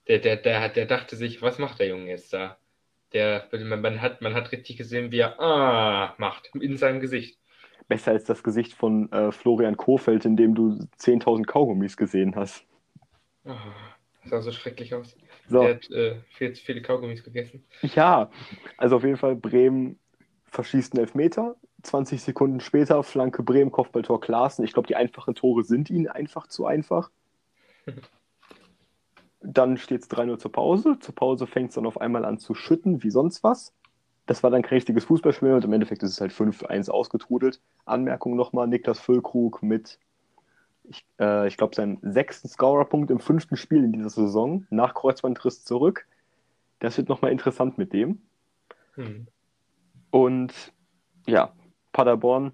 [0.08, 2.58] der, der, der, der dachte sich, was macht der Junge jetzt da?
[3.14, 7.40] Der, man, hat, man hat richtig gesehen, wie er ah macht in seinem Gesicht.
[7.88, 12.66] Besser als das Gesicht von äh, Florian Kohfeldt, in dem du 10.000 Kaugummis gesehen hast.
[13.46, 15.16] Ah, das sah so schrecklich aus.
[15.50, 17.66] So, Der hat äh, viel zu viele Kaugummis gegessen.
[17.82, 18.30] ja,
[18.78, 20.00] also auf jeden Fall Bremen
[20.46, 21.56] verschießt einen Elfmeter.
[21.82, 24.63] 20 Sekunden später Flanke Bremen, Kopfballtor Klaassen.
[24.65, 27.12] Ich glaube, die einfachen Tore sind ihnen einfach zu einfach.
[29.41, 30.98] Dann steht es 3-0 zur Pause.
[31.00, 33.74] Zur Pause fängt es dann auf einmal an zu schütten, wie sonst was.
[34.28, 37.60] Das war dann kein richtiges Fußballspiel und im Endeffekt ist es halt 5-1 ausgetrudelt.
[37.86, 39.98] Anmerkung nochmal: Niklas Füllkrug mit,
[40.84, 45.63] ich, äh, ich glaube, seinem sechsten Scorerpunkt im fünften Spiel in dieser Saison nach Kreuzbandriss
[45.63, 46.06] zurück.
[46.78, 48.22] Das wird nochmal interessant mit dem.
[48.94, 49.26] Hm.
[50.12, 50.54] Und
[51.26, 51.52] ja,
[51.92, 52.54] Paderborn,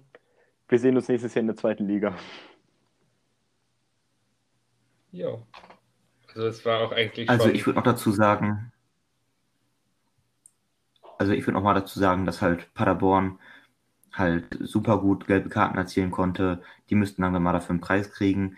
[0.68, 2.16] wir sehen uns nächstes Jahr in der zweiten Liga.
[5.12, 5.38] Ja.
[6.28, 8.72] Also es war auch eigentlich Also ich würde noch dazu sagen,
[11.18, 13.38] also ich würde noch mal dazu sagen, dass halt Paderborn
[14.12, 16.62] halt super gut gelbe Karten erzielen konnte.
[16.90, 18.56] Die müssten langsam mal dafür einen Preis kriegen.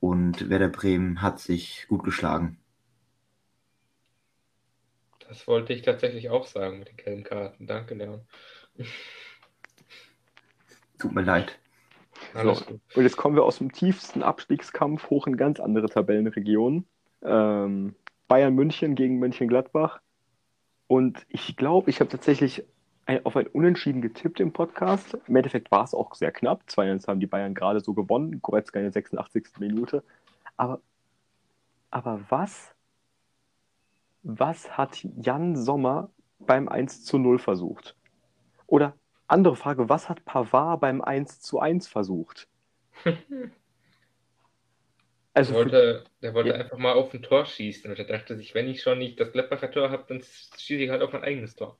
[0.00, 2.58] Und Werder Bremen hat sich gut geschlagen.
[5.28, 7.66] Das wollte ich tatsächlich auch sagen mit den gelben Karten.
[7.66, 8.26] Danke, Leon.
[10.98, 11.58] Tut mir leid.
[12.34, 12.50] So.
[12.50, 16.86] Und jetzt kommen wir aus dem tiefsten Abstiegskampf hoch in ganz andere Tabellenregionen.
[17.22, 17.94] Ähm,
[18.26, 20.00] Bayern München gegen Mönchengladbach.
[20.86, 22.64] Und ich glaube, ich habe tatsächlich
[23.06, 25.16] ein, auf ein Unentschieden getippt im Podcast.
[25.26, 26.62] Im Endeffekt war es auch sehr knapp.
[26.68, 28.40] 2-1 haben die Bayern gerade so gewonnen.
[28.42, 29.58] Goretzka in der 86.
[29.58, 30.02] Minute.
[30.56, 30.80] Aber,
[31.90, 32.74] aber was,
[34.22, 37.96] was hat Jan Sommer beim 1 zu 0 versucht?
[38.66, 38.94] Oder
[39.28, 42.48] andere Frage, was hat Pavard beim 1 zu 1 versucht?
[45.34, 46.56] Also Der wollte, der wollte Ja.
[46.56, 49.32] einfach mal auf ein Tor schießen und er dachte sich, wenn ich schon nicht das
[49.32, 51.78] Gladbacher Tor habe, dann schieße ich halt auf mein eigenes Tor.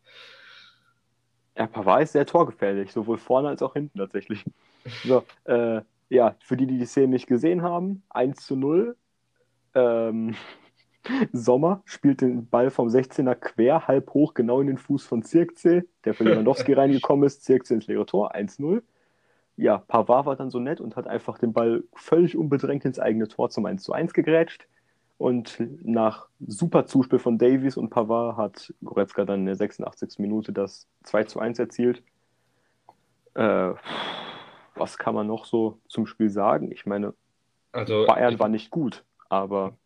[1.56, 4.44] ja, Pavard ist sehr torgefährlich, sowohl vorne als auch hinten tatsächlich.
[5.02, 8.96] So, äh, ja, für die, die die Szene nicht gesehen haben, 1 zu 0.
[9.74, 10.36] Ähm,
[11.32, 15.84] Sommer spielt den Ball vom 16er quer, halb hoch, genau in den Fuß von Zirkzee,
[16.04, 17.44] der für Lewandowski reingekommen ist.
[17.44, 18.82] Zirkzee ins leere Tor, 1-0.
[19.56, 23.26] Ja, Pavard war dann so nett und hat einfach den Ball völlig unbedrängt ins eigene
[23.26, 24.68] Tor zum 1-1 gegrätscht.
[25.18, 30.20] Und nach super Zuspiel von Davies und Pavard hat Goretzka dann in der 86.
[30.20, 32.04] Minute das 2 1 erzielt.
[33.34, 33.72] Äh,
[34.76, 36.70] was kann man noch so zum Spiel sagen?
[36.70, 37.14] Ich meine,
[37.72, 39.76] also, Bayern ich, war nicht gut, aber.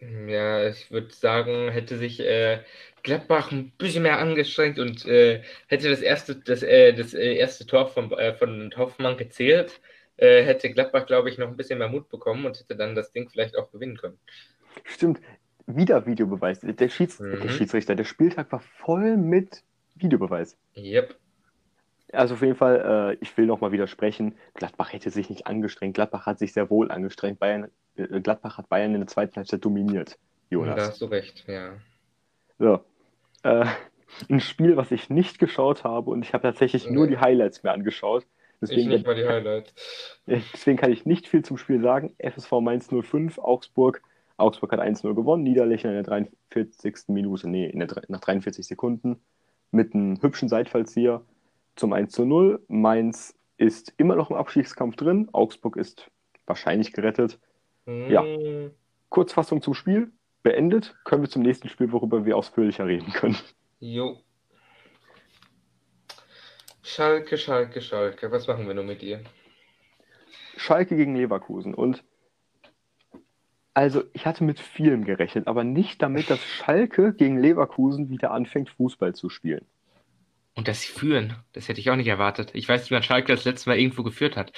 [0.00, 2.60] Ja, ich würde sagen, hätte sich äh,
[3.02, 7.66] Gladbach ein bisschen mehr angestrengt und äh, hätte das erste, das, äh, das äh, erste
[7.66, 9.80] Tor von, äh, von Hoffmann gezählt,
[10.16, 13.12] äh, hätte Gladbach, glaube ich, noch ein bisschen mehr Mut bekommen und hätte dann das
[13.12, 14.18] Ding vielleicht auch gewinnen können.
[14.84, 15.20] Stimmt,
[15.66, 16.60] wieder Videobeweis.
[16.60, 17.40] Der, Schieds mhm.
[17.40, 19.62] der Schiedsrichter, der Spieltag war voll mit
[19.96, 20.56] Videobeweis.
[20.76, 21.19] Yep.
[22.12, 25.94] Also auf jeden Fall, äh, ich will nochmal widersprechen, Gladbach hätte sich nicht angestrengt.
[25.94, 27.38] Gladbach hat sich sehr wohl angestrengt.
[27.38, 30.18] Bayern, äh, Gladbach hat Bayern in der zweiten Halbzeit dominiert,
[30.50, 30.76] Jonas.
[30.76, 31.72] Da hast du recht, ja.
[32.58, 32.80] So.
[33.42, 33.66] Äh,
[34.28, 36.92] ein Spiel, was ich nicht geschaut habe und ich habe tatsächlich nee.
[36.92, 38.26] nur die Highlights mir angeschaut.
[38.60, 39.72] Deswegen, ich nicht mal die Highlights.
[40.26, 42.14] Deswegen kann ich nicht viel zum Spiel sagen.
[42.18, 44.02] FSV Mainz 05, Augsburg.
[44.36, 47.08] Augsburg hat 1-0 gewonnen, Niederlechner in der 43.
[47.08, 49.20] Minute, nee, der, nach 43 Sekunden
[49.70, 51.22] mit einem hübschen Seitfallzieher
[51.76, 52.64] zum 1 zu 0.
[52.68, 55.28] Mainz ist immer noch im Abstiegskampf drin.
[55.32, 56.10] Augsburg ist
[56.46, 57.38] wahrscheinlich gerettet.
[57.86, 58.10] Mm.
[58.10, 58.24] Ja.
[59.08, 60.12] Kurzfassung zum Spiel.
[60.42, 60.96] Beendet.
[61.04, 63.36] Können wir zum nächsten Spiel, worüber wir ausführlicher reden können.
[63.78, 64.18] Jo.
[66.82, 68.30] Schalke, Schalke, Schalke.
[68.30, 69.20] Was machen wir nur mit dir?
[70.56, 71.74] Schalke gegen Leverkusen.
[71.74, 72.02] Und
[73.74, 78.70] also, ich hatte mit vielem gerechnet, aber nicht damit, dass Schalke gegen Leverkusen wieder anfängt,
[78.70, 79.64] Fußball zu spielen.
[80.54, 82.50] Und dass sie führen, das hätte ich auch nicht erwartet.
[82.54, 84.52] Ich weiß nicht, wann Schalke das letzte Mal irgendwo geführt hat.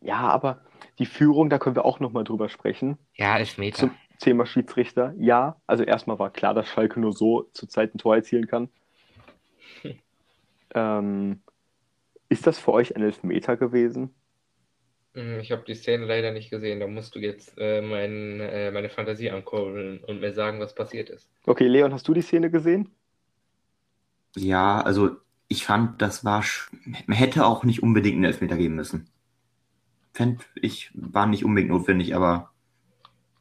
[0.00, 0.60] Ja, aber
[0.98, 2.98] die Führung, da können wir auch nochmal drüber sprechen.
[3.14, 3.78] Ja, Elfmeter.
[3.78, 5.14] Zum Thema Schiedsrichter.
[5.18, 8.68] Ja, also erstmal war klar, dass Schalke nur so zurzeit ein Tor erzielen kann.
[9.82, 9.98] Hm.
[10.76, 11.40] Ähm,
[12.28, 14.12] ist das für euch ein Elfmeter gewesen?
[15.14, 16.80] Hm, ich habe die Szene leider nicht gesehen.
[16.80, 21.10] Da musst du jetzt äh, mein, äh, meine Fantasie ankurbeln und mir sagen, was passiert
[21.10, 21.30] ist.
[21.46, 22.90] Okay, Leon, hast du die Szene gesehen?
[24.36, 25.16] Ja, also
[25.48, 26.42] ich fand, das war,
[27.06, 29.08] man hätte auch nicht unbedingt einen Elfmeter geben müssen.
[30.12, 32.50] Fände ich, war nicht unbedingt notwendig, aber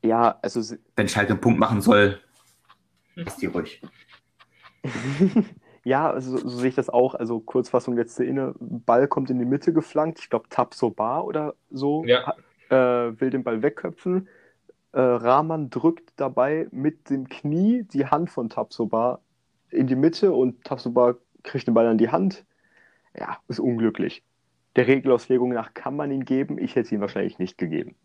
[0.04, 2.20] ja, also wenn Schalke einen Punkt machen soll,
[3.16, 3.82] ist die ruhig.
[5.86, 7.16] ja, also so sehe ich das auch.
[7.16, 10.20] Also Kurzfassung letzte Inne, Ball kommt in die Mitte geflankt.
[10.20, 12.34] Ich glaube, Tabsoba oder so ja.
[12.70, 14.28] äh, will den Ball wegköpfen.
[14.92, 19.22] Äh, Rahman drückt dabei mit dem Knie die Hand von Tabsoba
[19.74, 22.46] in die Mitte und Tabsoba kriegt den Ball an die Hand.
[23.18, 24.24] Ja, ist unglücklich.
[24.76, 26.58] Der Regelauslegung nach kann man ihn geben.
[26.58, 27.96] Ich hätte ihn wahrscheinlich nicht gegeben.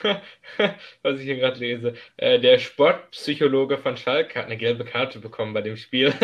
[1.02, 1.94] Was ich hier gerade lese.
[2.16, 6.14] Äh, der Sportpsychologe von Schalke hat eine gelbe Karte bekommen bei dem Spiel.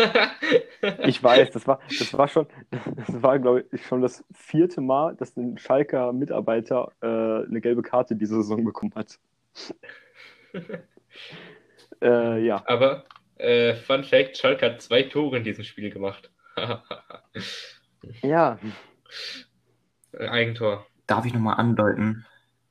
[1.05, 5.15] ich weiß, das war, das war schon, das war, glaube ich, schon das vierte Mal,
[5.15, 9.19] dass ein Schalker Mitarbeiter äh, eine gelbe Karte diese Saison bekommen hat.
[12.01, 12.63] äh, ja.
[12.65, 13.05] Aber
[13.39, 16.29] äh, Fun Fact: Schalke hat zwei Tore in diesem Spiel gemacht.
[18.21, 18.59] ja.
[20.17, 20.85] Eigentor.
[21.07, 22.25] Darf ich nochmal andeuten?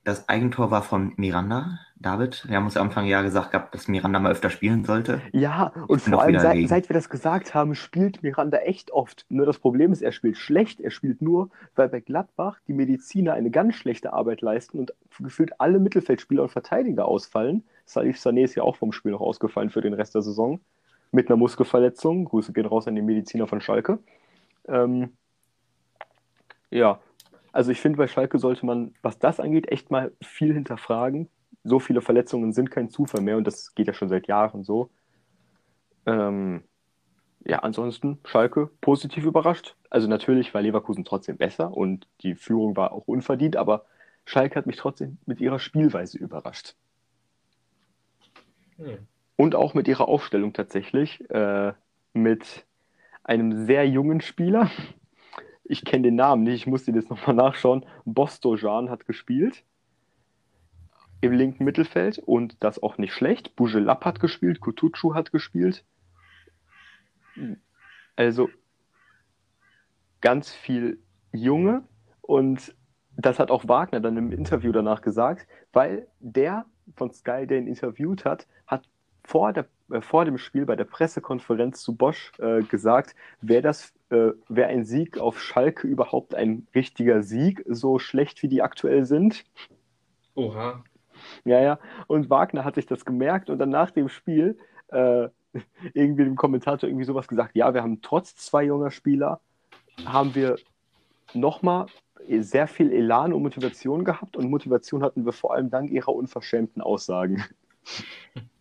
[0.04, 2.48] Das Eigentor war von Miranda, David.
[2.48, 5.20] Wir haben uns ja am Anfang ja gesagt gehabt, dass Miranda mal öfter spielen sollte.
[5.33, 9.26] Ja, und vor allem seit, seit, wir das gesagt haben, spielt Miranda echt oft.
[9.28, 10.81] Nur das Problem ist, er spielt schlecht.
[10.81, 15.61] Er spielt nur, weil bei Gladbach die Mediziner eine ganz schlechte Arbeit leisten und gefühlt
[15.61, 17.64] alle Mittelfeldspieler und Verteidiger ausfallen.
[17.88, 20.61] Salif Sané ist ja auch vom Spiel noch ausgefallen für den Rest der Saison.
[21.11, 22.27] Mit einer Muskelverletzung.
[22.27, 23.98] Grüße gehen raus an die Mediziner von Schalke.
[24.68, 25.16] Ähm,
[26.70, 27.01] ja,
[27.51, 31.31] also ich finde, bei Schalke sollte man, was das angeht, echt mal viel hinterfragen.
[31.64, 34.90] So viele Verletzungen sind kein Zufall mehr und das geht ja schon seit Jahren so.
[36.05, 36.62] Ähm,
[37.46, 39.77] ja, ansonsten Schalke positiv überrascht.
[39.88, 43.87] Also natürlich war Leverkusen trotzdem besser und die Führung war auch unverdient, aber
[44.27, 46.74] Schalke hat mich trotzdem mit ihrer Spielweise überrascht.
[48.78, 49.06] Hm.
[49.36, 51.28] Und auch mit ihrer Aufstellung tatsächlich.
[51.30, 51.72] Äh,
[52.12, 52.66] mit
[53.22, 54.70] einem sehr jungen Spieler.
[55.64, 57.84] Ich kenne den Namen nicht, ich muss den jetzt nochmal nachschauen.
[58.04, 59.64] Bostojan hat gespielt
[61.20, 63.56] im linken Mittelfeld und das auch nicht schlecht.
[63.56, 65.84] Bujelab hat gespielt, Kutucu hat gespielt.
[68.16, 68.48] Also
[70.20, 70.98] ganz viel
[71.32, 71.84] Junge
[72.20, 72.74] und
[73.16, 77.66] das hat auch Wagner dann im Interview danach gesagt, weil der von Sky, der ihn
[77.66, 78.88] interviewt hat, hat
[79.24, 83.92] vor, der, äh, vor dem Spiel bei der Pressekonferenz zu Bosch äh, gesagt, wäre das
[84.11, 89.05] äh, wäre ein Sieg auf Schalke überhaupt ein richtiger Sieg, so schlecht wie die aktuell
[89.05, 89.44] sind?
[90.35, 90.83] Oha.
[91.44, 91.79] Ja, ja.
[92.07, 95.29] Und Wagner hat sich das gemerkt und dann nach dem Spiel äh,
[95.94, 97.55] irgendwie dem Kommentator irgendwie sowas gesagt.
[97.55, 99.40] Ja, wir haben trotz zwei junger Spieler,
[100.05, 100.57] haben wir
[101.35, 101.87] nochmal
[102.40, 106.83] sehr viel Elan und Motivation gehabt und Motivation hatten wir vor allem dank ihrer unverschämten
[106.83, 107.44] Aussagen.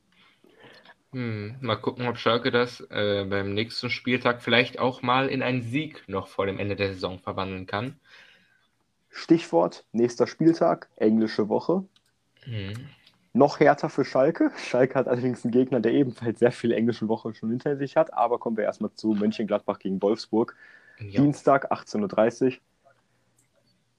[1.13, 5.61] Hm, mal gucken, ob Schalke das äh, beim nächsten Spieltag vielleicht auch mal in einen
[5.61, 7.97] Sieg noch vor dem Ende der Saison verwandeln kann.
[9.09, 11.85] Stichwort nächster Spieltag, englische Woche.
[12.43, 12.73] Hm.
[13.33, 14.51] Noch härter für Schalke.
[14.57, 18.13] Schalke hat allerdings einen Gegner, der ebenfalls sehr viele englische Wochen schon hinter sich hat.
[18.13, 20.55] Aber kommen wir erstmal zu Mönchengladbach gegen Wolfsburg.
[20.99, 21.21] Ja.
[21.21, 22.51] Dienstag 18.30 Uhr.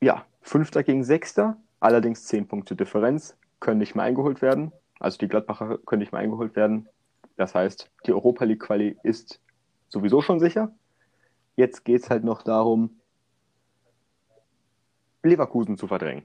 [0.01, 4.73] Ja, Fünfter gegen Sechster, allerdings 10 Punkte Differenz, können nicht mehr eingeholt werden.
[5.01, 6.89] Also die Gladbacher können nicht mehr eingeholt werden.
[7.37, 9.41] Das heißt, die Europa League Quali ist
[9.89, 10.73] sowieso schon sicher.
[11.57, 13.01] Jetzt geht es halt noch darum,
[15.23, 16.25] Leverkusen zu verdrängen.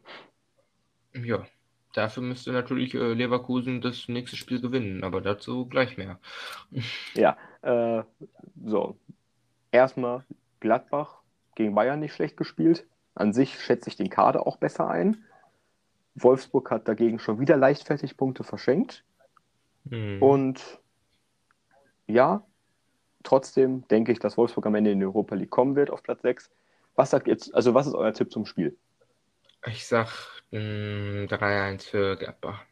[1.13, 1.45] Ja,
[1.93, 6.19] dafür müsste natürlich äh, Leverkusen das nächste Spiel gewinnen, aber dazu gleich mehr.
[7.15, 8.03] Ja, äh,
[8.63, 8.97] so.
[9.71, 10.23] Erstmal
[10.59, 11.21] Gladbach
[11.55, 12.85] gegen Bayern nicht schlecht gespielt.
[13.15, 15.23] An sich schätze ich den Kader auch besser ein.
[16.15, 19.03] Wolfsburg hat dagegen schon wieder leichtfertig Punkte verschenkt.
[19.89, 20.21] Hm.
[20.21, 20.79] Und
[22.07, 22.45] ja,
[23.23, 26.21] trotzdem denke ich, dass Wolfsburg am Ende in die Europa League kommen wird auf Platz
[26.21, 26.51] 6.
[26.95, 28.77] Was sagt jetzt, also was ist euer Tipp zum Spiel?
[29.65, 30.09] Ich sag
[30.51, 32.63] 3-1 für Gladbach.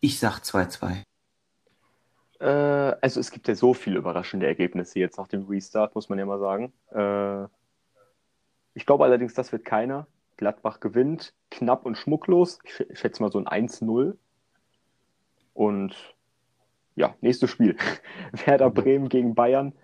[0.00, 1.02] Ich sag 2-2.
[2.40, 6.18] Äh, also es gibt ja so viele überraschende Ergebnisse jetzt nach dem Restart, muss man
[6.18, 6.72] ja mal sagen.
[6.90, 7.48] Äh,
[8.74, 10.06] ich glaube allerdings, das wird keiner.
[10.36, 12.58] Gladbach gewinnt, knapp und schmucklos.
[12.64, 14.16] Ich schätze mal so ein 1-0.
[15.52, 15.94] Und
[16.96, 17.76] ja, nächstes Spiel.
[18.46, 19.74] Werder Bremen gegen Bayern.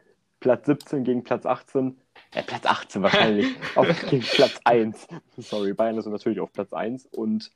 [0.40, 1.98] Platz 17 gegen Platz 18.
[2.32, 3.54] Äh, Platz 18 wahrscheinlich.
[3.74, 5.06] auf, gegen Platz 1.
[5.36, 7.06] Sorry, Bayern ist natürlich auf Platz 1.
[7.06, 7.50] Und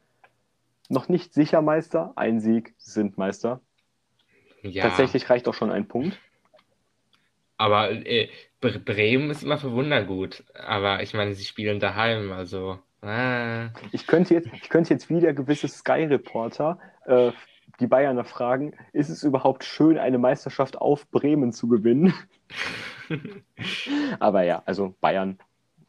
[0.89, 2.13] noch nicht sicher Meister.
[2.17, 3.61] Ein Sieg, sind Meister.
[4.63, 4.83] Ja.
[4.83, 6.19] Tatsächlich reicht auch schon ein Punkt.
[7.57, 8.29] Aber äh,
[8.61, 10.45] Bremen ist immer für Wunder gut.
[10.55, 12.79] Aber ich meine, sie spielen daheim, also.
[13.03, 13.69] Ah.
[13.93, 17.33] Ich, könnte jetzt, ich könnte jetzt wieder gewisse Sky-Reporter äh,
[17.81, 22.13] die Bayerner fragen, ist es überhaupt schön, eine Meisterschaft auf Bremen zu gewinnen?
[24.21, 25.39] Aber ja, also Bayern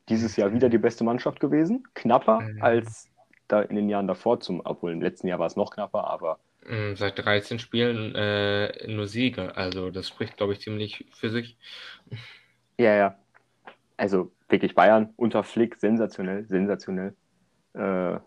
[0.10, 1.84] dieses Jahr wieder die beste Mannschaft gewesen.
[1.94, 3.10] Knapper als
[3.48, 6.40] da in den Jahren davor, zum, obwohl im letzten Jahr war es noch knapper, aber.
[6.66, 9.56] Mm, seit 13 Spielen äh, nur Siege.
[9.58, 11.58] Also das spricht, glaube ich, ziemlich für sich.
[12.82, 13.16] Ja, ja.
[13.96, 17.16] Also wirklich Bayern unter Flick, sensationell, sensationell.
[17.74, 18.20] Äh,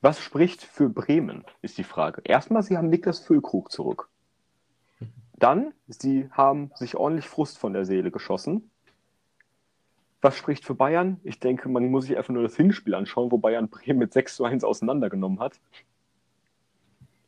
[0.00, 2.22] was spricht für Bremen, ist die Frage.
[2.24, 4.08] Erstmal, sie haben Niklas Füllkrug zurück.
[5.38, 8.70] Dann, sie haben sich ordentlich Frust von der Seele geschossen.
[10.22, 11.20] Was spricht für Bayern?
[11.22, 14.36] Ich denke, man muss sich einfach nur das Hinspiel anschauen, wo Bayern Bremen mit 6
[14.36, 15.60] zu 1 auseinandergenommen hat.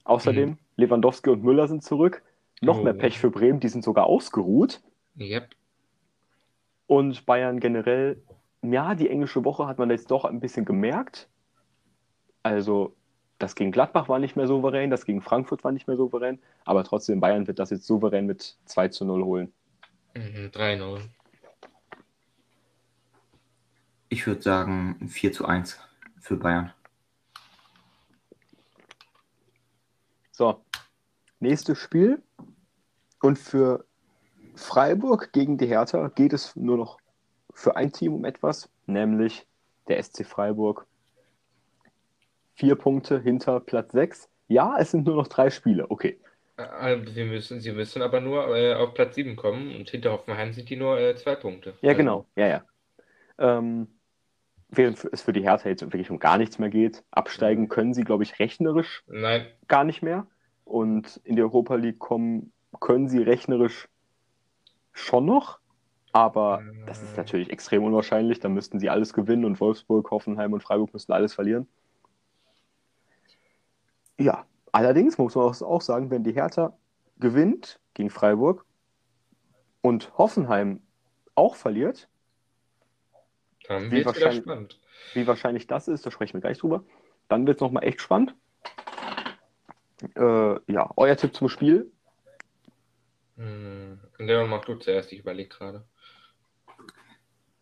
[0.05, 0.59] Außerdem, mhm.
[0.77, 2.23] Lewandowski und Müller sind zurück.
[2.63, 2.83] Noch oh.
[2.83, 4.81] mehr Pech für Bremen, die sind sogar ausgeruht.
[5.21, 5.55] Yep.
[6.89, 8.21] Und Bayern generell,
[8.63, 11.29] ja, die englische Woche hat man jetzt doch ein bisschen gemerkt.
[12.43, 12.97] Also,
[13.39, 16.83] das gegen Gladbach war nicht mehr souverän, das gegen Frankfurt war nicht mehr souverän, aber
[16.83, 19.53] trotzdem, Bayern wird das jetzt souverän mit 2 zu 0 holen.
[20.15, 20.99] 3-0.
[20.99, 21.11] Mhm,
[24.09, 25.79] ich würde sagen 4 zu 1
[26.19, 26.73] für Bayern.
[30.33, 30.65] So,
[31.39, 32.23] nächstes Spiel.
[33.21, 33.85] Und für
[34.59, 36.99] Freiburg gegen die Hertha geht es nur noch
[37.55, 39.47] für ein Team um etwas, nämlich
[39.89, 40.87] der SC Freiburg
[42.55, 44.29] vier Punkte hinter Platz 6.
[44.49, 46.19] Ja, es sind nur noch drei Spiele, okay.
[46.57, 50.53] Äh, sie müssen, sie müssen aber nur äh, auf Platz 7 kommen und hinter Hoffenheim
[50.53, 51.75] sind die nur äh, zwei Punkte.
[51.81, 51.99] Ja, also.
[51.99, 52.65] genau, ja, ja.
[53.39, 53.87] Ähm,
[54.69, 58.03] während es für die Hertha jetzt wirklich um gar nichts mehr geht, absteigen können sie,
[58.03, 59.47] glaube ich, rechnerisch Nein.
[59.69, 60.27] gar nicht mehr.
[60.65, 63.89] Und in die Europa League kommen können sie rechnerisch
[64.99, 65.59] schon noch,
[66.13, 66.87] aber äh.
[66.87, 68.41] das ist natürlich extrem unwahrscheinlich.
[68.41, 71.69] Da müssten sie alles gewinnen und Wolfsburg, Hoffenheim und Freiburg müssten alles verlieren.
[74.19, 76.77] Ja, allerdings muss man auch sagen, wenn die Hertha
[77.19, 78.65] gewinnt gegen Freiburg
[79.81, 80.81] und Hoffenheim
[81.35, 82.09] auch verliert,
[83.69, 84.81] dann wie, wahrscheinlich, spannend.
[85.15, 86.83] wie wahrscheinlich das ist, da sprechen wir gleich drüber,
[87.29, 88.35] dann wird es nochmal echt spannend.
[90.17, 91.91] Äh, ja, euer Tipp zum Spiel?
[93.39, 95.85] Hm, Leon, mach du zuerst, ich überlege gerade.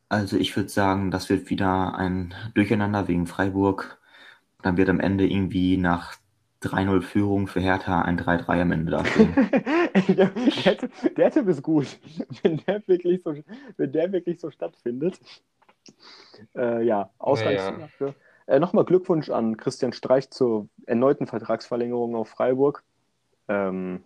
[0.09, 4.01] Also ich würde sagen, das wird wieder ein Durcheinander wegen Freiburg.
[4.63, 6.17] Dann wird am Ende irgendwie nach
[6.63, 9.27] 3-0 Führung für Hertha, ein 3-3 am Ende dafür.
[10.09, 11.99] der, der, der Tipp ist gut,
[12.43, 13.35] wenn der wirklich so,
[13.77, 15.21] wenn der wirklich so stattfindet.
[16.57, 18.15] Äh, ja, Ausgangsszenario.
[18.47, 22.83] Äh, Nochmal Glückwunsch an Christian Streich zur erneuten Vertragsverlängerung auf Freiburg.
[23.49, 24.03] Ähm,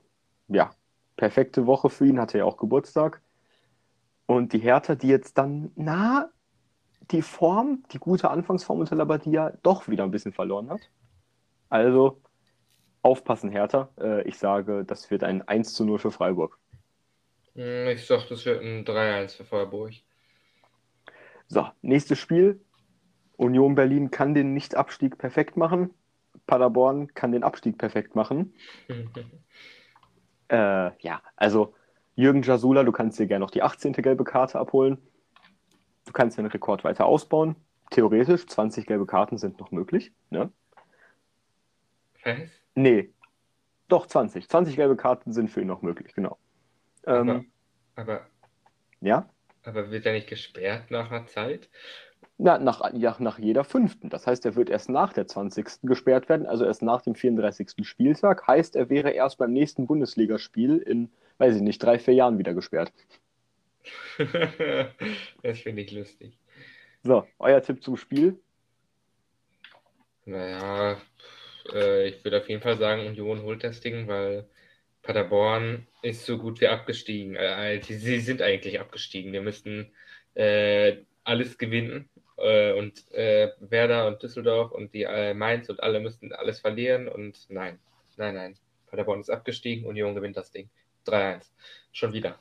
[0.49, 0.73] ja,
[1.21, 3.21] perfekte Woche für ihn, hatte ja auch Geburtstag.
[4.25, 6.31] Und die Hertha, die jetzt dann, na,
[7.11, 10.81] die Form, die gute Anfangsform unter Labadia doch wieder ein bisschen verloren hat.
[11.69, 12.23] Also
[13.03, 13.91] aufpassen, Hertha.
[14.01, 16.59] Äh, ich sage, das wird ein 1 zu 0 für Freiburg.
[17.55, 19.93] Hm, Ich sag, das wird ein 3-1 für Freiburg.
[21.49, 22.65] So, nächstes Spiel.
[23.37, 25.91] Union Berlin kann den Nicht-Abstieg perfekt machen.
[26.47, 28.55] Paderborn kann den Abstieg perfekt machen.
[30.51, 31.75] Äh, ja, also
[32.17, 33.93] Jürgen Jasula, du kannst dir gerne noch die 18.
[33.93, 34.99] gelbe Karte abholen.
[36.07, 37.57] Du kannst den Rekord weiter ausbauen.
[37.91, 40.13] Theoretisch, 20 gelbe Karten sind noch möglich.
[40.31, 40.53] Ne?
[42.25, 42.51] Was?
[42.75, 43.13] Nee,
[43.89, 44.49] doch 20.
[44.49, 46.39] 20 gelbe Karten sind für ihn noch möglich, genau.
[47.05, 47.53] Aber, Ähm,
[47.95, 48.27] aber,
[49.01, 49.29] ja,
[49.63, 51.69] aber wird er nicht gesperrt nach einer Zeit?
[52.43, 54.09] Na, nach, ja, nach jeder fünften.
[54.09, 55.83] Das heißt, er wird erst nach der 20.
[55.83, 57.87] gesperrt werden, also erst nach dem 34.
[57.87, 58.47] Spieltag.
[58.47, 62.55] Heißt, er wäre erst beim nächsten Bundesligaspiel in, weiß ich nicht, drei, vier Jahren wieder
[62.55, 62.93] gesperrt.
[65.43, 66.39] Das finde ich lustig.
[67.03, 68.39] So, euer Tipp zum Spiel?
[70.25, 70.99] Naja,
[71.75, 74.49] äh, ich würde auf jeden Fall sagen, Union holt das Ding, weil
[75.03, 77.37] Paderborn ist so gut wie abgestiegen.
[77.37, 79.33] Äh, äh, sie sind eigentlich abgestiegen.
[79.33, 79.93] Wir müssten
[80.35, 82.09] äh, alles gewinnen.
[82.37, 87.09] Äh, und äh, Werder und Düsseldorf und die äh, Mainz und alle müssten alles verlieren.
[87.09, 87.79] Und nein,
[88.17, 88.57] nein, nein.
[88.87, 90.69] Paderborn ist abgestiegen, Union gewinnt das Ding.
[91.07, 91.51] 3-1.
[91.93, 92.39] Schon wieder.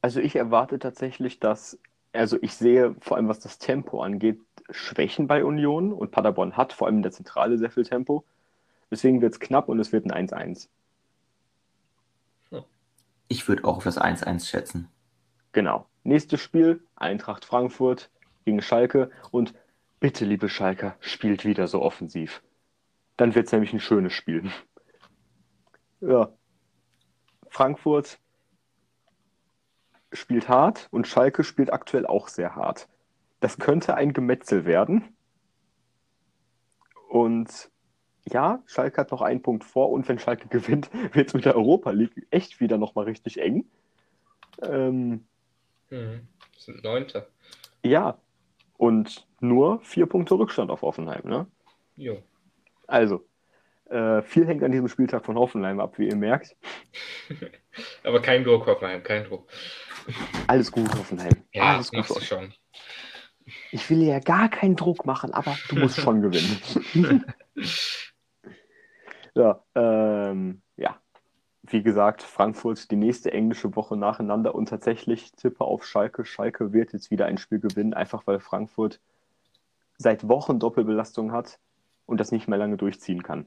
[0.00, 1.78] Also ich erwarte tatsächlich, dass,
[2.12, 4.40] also ich sehe vor allem, was das Tempo angeht,
[4.70, 8.24] Schwächen bei Union und Paderborn hat vor allem in der Zentrale sehr viel Tempo.
[8.90, 10.68] Deswegen wird es knapp und es wird ein 1-1.
[13.28, 14.88] Ich würde auch auf das 1-1 schätzen.
[15.52, 15.86] Genau.
[16.06, 18.12] Nächstes Spiel, Eintracht Frankfurt
[18.44, 19.10] gegen Schalke.
[19.32, 19.54] Und
[19.98, 22.44] bitte, liebe Schalker, spielt wieder so offensiv.
[23.16, 24.50] Dann wird es nämlich ein schönes Spiel.
[26.02, 26.28] Ja.
[27.48, 28.18] Frankfurt
[30.12, 32.86] spielt hart und Schalke spielt aktuell auch sehr hart.
[33.40, 35.16] Das könnte ein Gemetzel werden.
[37.08, 37.70] Und
[38.26, 41.56] ja, Schalke hat noch einen Punkt vor und wenn Schalke gewinnt, wird es mit der
[41.56, 43.64] Europa League echt wieder nochmal richtig eng.
[44.60, 45.26] Ähm,
[45.90, 46.26] Hm.
[46.54, 47.28] Das sind Neunte.
[47.82, 48.18] ja,
[48.78, 51.22] und nur vier Punkte Rückstand auf Hoffenheim.
[51.24, 51.46] Ne?
[51.96, 52.22] Jo.
[52.86, 53.26] Also,
[53.86, 56.56] äh, viel hängt an diesem Spieltag von Hoffenheim ab, wie ihr merkt.
[58.04, 59.48] Aber kein Druck, Hoffenheim, kein Druck.
[60.46, 61.32] Alles gut, Hoffenheim.
[61.52, 61.98] Ja, Alles das gut.
[62.00, 62.54] machst du schon.
[63.70, 67.24] Ich will ja gar keinen Druck machen, aber du musst schon gewinnen.
[69.34, 71.00] ja, ähm, ja,
[71.68, 76.24] wie gesagt, Frankfurt die nächste englische Woche nacheinander und tatsächlich tippe auf Schalke.
[76.24, 79.00] Schalke wird jetzt wieder ein Spiel gewinnen, einfach weil Frankfurt
[79.98, 81.58] seit Wochen Doppelbelastung hat
[82.06, 83.46] und das nicht mehr lange durchziehen kann.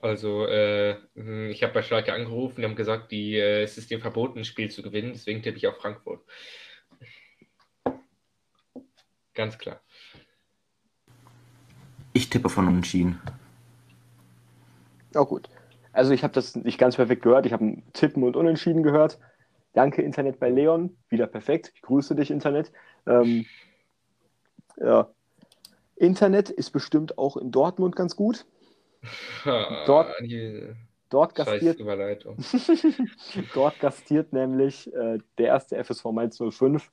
[0.00, 0.96] Also, äh,
[1.50, 4.44] ich habe bei Schalke angerufen, die haben gesagt, die, äh, es ist dir verboten, ein
[4.44, 6.22] Spiel zu gewinnen, deswegen tippe ich auf Frankfurt.
[9.34, 9.80] Ganz klar.
[12.12, 13.20] Ich tippe von Unentschieden.
[15.14, 15.48] Oh gut.
[15.98, 17.44] Also ich habe das nicht ganz perfekt gehört.
[17.44, 19.18] Ich habe Tippen und Unentschieden gehört.
[19.72, 20.96] Danke, Internet bei Leon.
[21.08, 21.72] Wieder perfekt.
[21.74, 22.70] Ich grüße dich, Internet.
[23.04, 23.46] Ähm,
[24.76, 25.08] ja.
[25.96, 28.46] Internet ist bestimmt auch in Dortmund ganz gut.
[29.86, 30.68] Dort- die
[31.10, 31.78] Dort gastiert,
[33.54, 36.90] dort gastiert nämlich äh, der erste FSV Mainz 05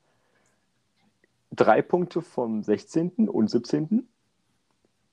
[1.51, 3.29] drei Punkte vom 16.
[3.29, 4.07] und 17.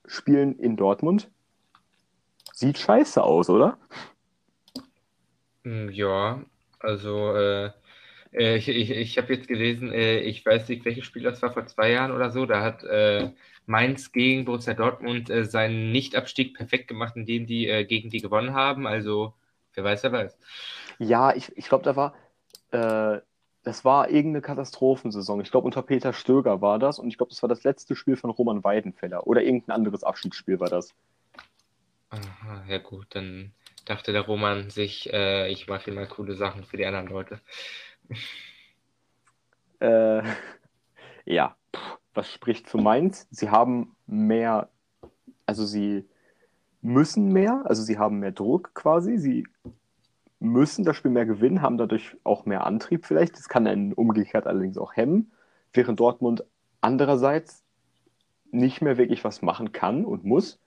[0.06, 1.30] Spielen in Dortmund.
[2.62, 3.78] Sieht scheiße aus, oder?
[5.64, 6.44] Hm, Ja,
[6.80, 7.70] also äh,
[8.32, 11.52] äh, ich, ich, ich habe jetzt gelesen, äh, ich weiß nicht, welches Spiel das war,
[11.52, 13.30] vor zwei Jahren oder so, da hat äh,
[13.66, 18.54] Mainz gegen Borussia Dortmund äh, seinen Nichtabstieg perfekt gemacht, indem die äh, gegen die gewonnen
[18.54, 18.86] haben.
[18.86, 19.34] Also,
[19.74, 20.38] wer weiß, wer weiß.
[20.98, 22.14] Ja, ich, ich glaube, da war,
[23.64, 25.40] das war irgendeine Katastrophensaison.
[25.40, 28.16] Ich glaube, unter Peter Stöger war das und ich glaube, das war das letzte Spiel
[28.16, 30.94] von Roman Weidenfeller oder irgendein anderes Abschiedsspiel war das.
[32.12, 33.52] Aha, ja gut, dann
[33.86, 37.40] dachte der Roman sich, äh, ich mache hier mal coole Sachen für die anderen Leute.
[39.80, 40.22] Äh,
[41.24, 41.56] ja,
[42.14, 43.26] was spricht für Mainz?
[43.32, 44.68] Sie haben mehr,
[45.44, 46.08] also sie
[46.82, 49.18] müssen mehr, also sie haben mehr Druck quasi.
[49.18, 49.44] Sie
[50.38, 53.36] müssen das Spiel mehr gewinnen, haben dadurch auch mehr Antrieb vielleicht.
[53.36, 55.32] Das kann einen umgekehrt allerdings auch hemmen,
[55.72, 56.44] während Dortmund
[56.80, 57.64] andererseits
[58.52, 60.61] nicht mehr wirklich was machen kann und muss.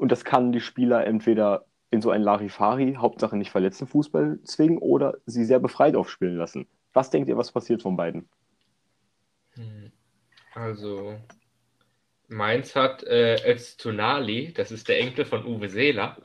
[0.00, 4.78] Und das kann die Spieler entweder in so ein Larifari, Hauptsache nicht verletzten Fußball zwingen
[4.78, 6.66] oder sie sehr befreit aufspielen lassen.
[6.94, 8.26] Was denkt ihr, was passiert von beiden?
[9.56, 9.92] Hm.
[10.54, 11.18] Also,
[12.28, 16.16] Mainz hat äh, Öztunali, das ist der Enkel von Uwe Seeler.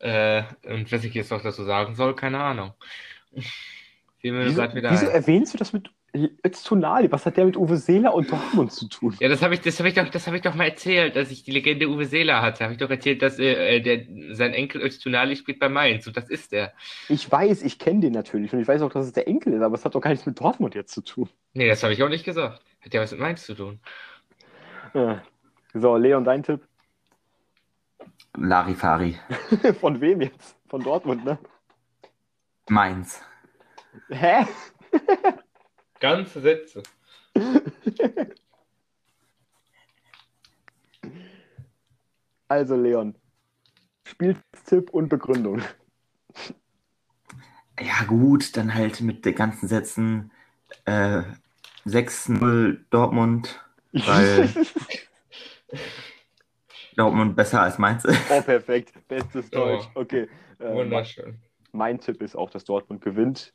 [0.00, 2.74] Äh, und was ich jetzt noch dazu sagen soll, keine Ahnung.
[4.20, 5.90] Wieso, wieso erwähnst du das mit
[6.46, 7.10] Öztunali?
[7.10, 9.16] Was hat der mit Uwe Seeler und Dortmund zu tun?
[9.18, 11.50] Ja, das habe ich, hab ich, doch, hab ich doch mal erzählt, dass ich die
[11.50, 12.64] Legende Uwe Seeler hatte.
[12.64, 14.04] Habe ich doch erzählt, dass äh, der,
[14.34, 16.72] sein Enkel Öztunali spielt bei Mainz und das ist der.
[17.08, 19.62] Ich weiß, ich kenne den natürlich und ich weiß auch, dass es der Enkel ist,
[19.62, 21.28] aber es hat doch gar nichts mit Dortmund jetzt zu tun.
[21.52, 22.62] Nee, das habe ich auch nicht gesagt.
[22.80, 23.80] Hat ja was mit Mainz zu tun.
[24.94, 25.22] Ja.
[25.72, 26.60] So, Leon, dein Tipp?
[28.36, 29.18] Larifari.
[29.80, 30.56] Von wem jetzt?
[30.68, 31.38] Von Dortmund, ne?
[32.68, 33.20] Mainz.
[34.10, 34.46] Hä?
[36.00, 36.82] Ganze Sätze.
[42.46, 43.14] Also, Leon.
[44.06, 45.62] Spieltipp und Begründung.
[47.80, 50.30] Ja, gut, dann halt mit den ganzen Sätzen
[50.84, 51.22] äh,
[51.86, 54.48] 6-0 Dortmund, weil
[56.96, 58.20] Dortmund besser als Mainz ist.
[58.30, 58.92] Oh, perfekt.
[59.08, 59.88] Bestes Deutsch.
[59.94, 60.28] Oh, okay.
[60.58, 61.40] Äh, Wunderschön.
[61.72, 63.52] Mein Tipp ist auch, dass Dortmund gewinnt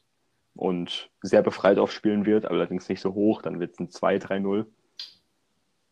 [0.56, 3.42] und sehr befreit aufspielen wird, allerdings nicht so hoch.
[3.42, 4.66] Dann wird es ein 2-3-0.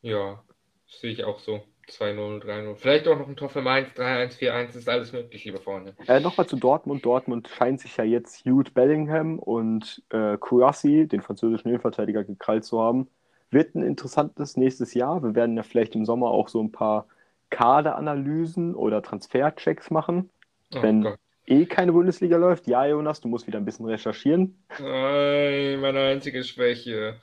[0.02, 0.44] Ja,
[0.88, 1.64] sehe ich auch so.
[1.90, 2.76] 2-0, 3-0.
[2.76, 5.96] Vielleicht auch noch ein Tor für Mainz, 3-1, 4-1, ist alles möglich, lieber Freunde.
[6.08, 7.06] Äh, Nochmal zu Dortmund.
[7.06, 12.82] Dortmund scheint sich ja jetzt Jude Bellingham und äh, Kouassi, den französischen Innenverteidiger, gekrallt zu
[12.82, 13.08] haben.
[13.52, 15.24] Wird ein interessantes nächstes Jahr.
[15.24, 17.08] Wir werden ja vielleicht im Sommer auch so ein paar
[17.50, 20.30] Kaderanalysen oder Transferchecks machen.
[20.76, 21.20] Oh wenn Gott.
[21.48, 22.68] Eh keine Bundesliga läuft.
[22.68, 24.64] Ja, Jonas, du musst wieder ein bisschen recherchieren.
[24.80, 27.22] Nein, meine einzige Schwäche.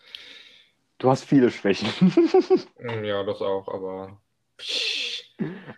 [0.98, 1.88] Du hast viele Schwächen.
[3.04, 4.18] ja, das auch, aber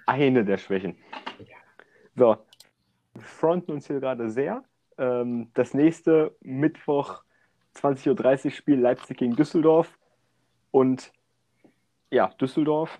[0.07, 0.97] eine der Schwächen.
[2.15, 2.37] So,
[3.15, 4.65] wir fronten uns hier gerade sehr.
[4.99, 7.23] Ähm, das nächste Mittwoch
[7.75, 9.99] 20.30 Uhr Spiel Leipzig gegen Düsseldorf.
[10.71, 11.13] Und
[12.11, 12.99] ja, Düsseldorf,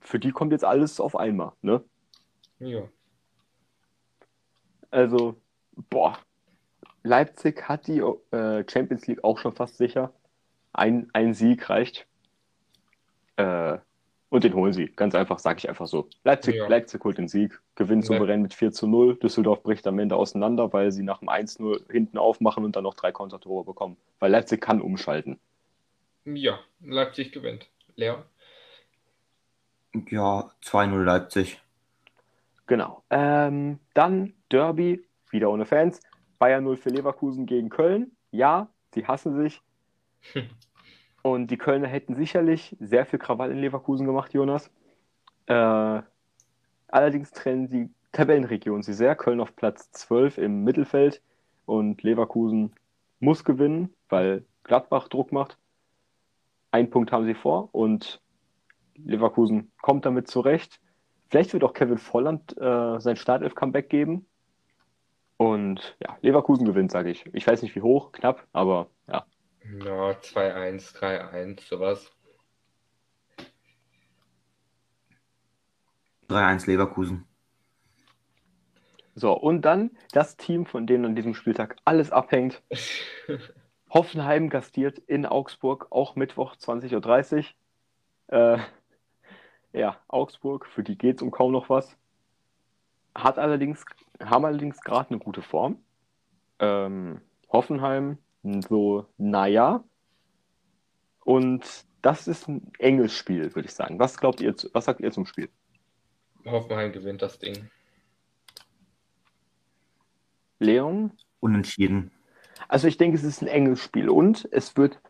[0.00, 1.84] für die kommt jetzt alles auf einmal, ne?
[2.58, 2.88] Ja.
[4.90, 5.36] Also,
[5.88, 6.18] boah,
[7.02, 10.12] Leipzig hat die äh, Champions League auch schon fast sicher.
[10.72, 12.06] Ein, ein Sieg reicht.
[13.36, 13.78] Äh,
[14.28, 14.86] und den holen sie.
[14.86, 16.08] Ganz einfach, sage ich einfach so.
[16.22, 16.68] Leipzig, ja.
[16.68, 19.16] Leipzig holt den Sieg, gewinnt souverän mit 4 zu 0.
[19.16, 22.94] Düsseldorf bricht am Ende auseinander, weil sie nach dem 1-0 hinten aufmachen und dann noch
[22.94, 23.96] drei Kontertore bekommen.
[24.20, 25.40] Weil Leipzig kann umschalten.
[26.24, 27.68] Ja, Leipzig gewinnt.
[27.96, 28.22] Leon?
[30.08, 31.60] Ja, 2-0 Leipzig.
[32.70, 33.02] Genau.
[33.10, 35.98] Ähm, dann Derby, wieder ohne Fans.
[36.38, 38.12] Bayern 0 für Leverkusen gegen Köln.
[38.30, 39.60] Ja, sie hassen sich.
[41.22, 44.70] Und die Kölner hätten sicherlich sehr viel Krawall in Leverkusen gemacht, Jonas.
[45.46, 46.02] Äh,
[46.86, 49.16] allerdings trennen die Tabellenregionen sie sehr.
[49.16, 51.22] Köln auf Platz 12 im Mittelfeld
[51.66, 52.76] und Leverkusen
[53.18, 55.58] muss gewinnen, weil Gladbach Druck macht.
[56.70, 58.20] Ein Punkt haben sie vor und
[58.94, 60.80] Leverkusen kommt damit zurecht.
[61.30, 64.26] Vielleicht wird auch Kevin Volland äh, sein Startelf-Comeback geben.
[65.36, 67.24] Und ja, Leverkusen gewinnt, sage ich.
[67.32, 69.24] Ich weiß nicht wie hoch, knapp, aber ja.
[69.84, 72.10] Ja, 2-1, 3-1, sowas.
[76.28, 77.24] 3-1 Leverkusen.
[79.14, 82.60] So, und dann das Team, von dem an diesem Spieltag alles abhängt.
[83.90, 87.44] Hoffenheim gastiert in Augsburg, auch Mittwoch 20.30
[88.32, 88.56] Uhr.
[88.56, 88.58] Äh,
[89.72, 91.96] ja, Augsburg, für die geht es um kaum noch was.
[93.14, 93.84] Hat allerdings,
[94.22, 95.78] haben allerdings gerade eine gute Form.
[96.58, 99.84] Ähm, Hoffenheim so, naja.
[101.24, 103.98] Und das ist ein enges Spiel, würde ich sagen.
[103.98, 105.50] Was glaubt ihr, was sagt ihr zum Spiel?
[106.46, 107.70] Hoffenheim gewinnt das Ding.
[110.58, 111.12] Leon?
[111.40, 112.10] Unentschieden.
[112.68, 115.00] Also ich denke, es ist ein enges Spiel und es wird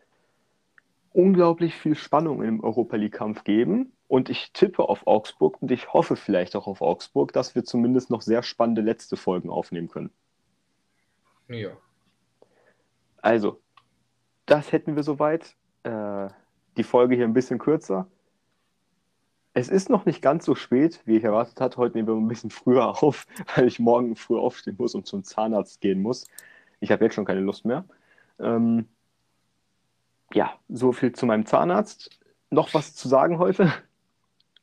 [1.13, 3.93] unglaublich viel Spannung im Europa League-Kampf geben.
[4.07, 8.09] Und ich tippe auf Augsburg und ich hoffe vielleicht auch auf Augsburg, dass wir zumindest
[8.09, 10.11] noch sehr spannende letzte Folgen aufnehmen können.
[11.47, 11.71] Ja.
[13.21, 13.61] Also,
[14.45, 15.55] das hätten wir soweit.
[15.83, 16.29] Äh,
[16.77, 18.07] die Folge hier ein bisschen kürzer.
[19.53, 21.77] Es ist noch nicht ganz so spät, wie ich erwartet hatte.
[21.77, 25.23] Heute nehmen wir ein bisschen früher auf, weil ich morgen früh aufstehen muss und zum
[25.23, 26.25] Zahnarzt gehen muss.
[26.79, 27.85] Ich habe jetzt schon keine Lust mehr.
[28.39, 28.87] Ähm,
[30.33, 32.19] ja, so viel zu meinem Zahnarzt.
[32.49, 33.71] Noch was zu sagen heute?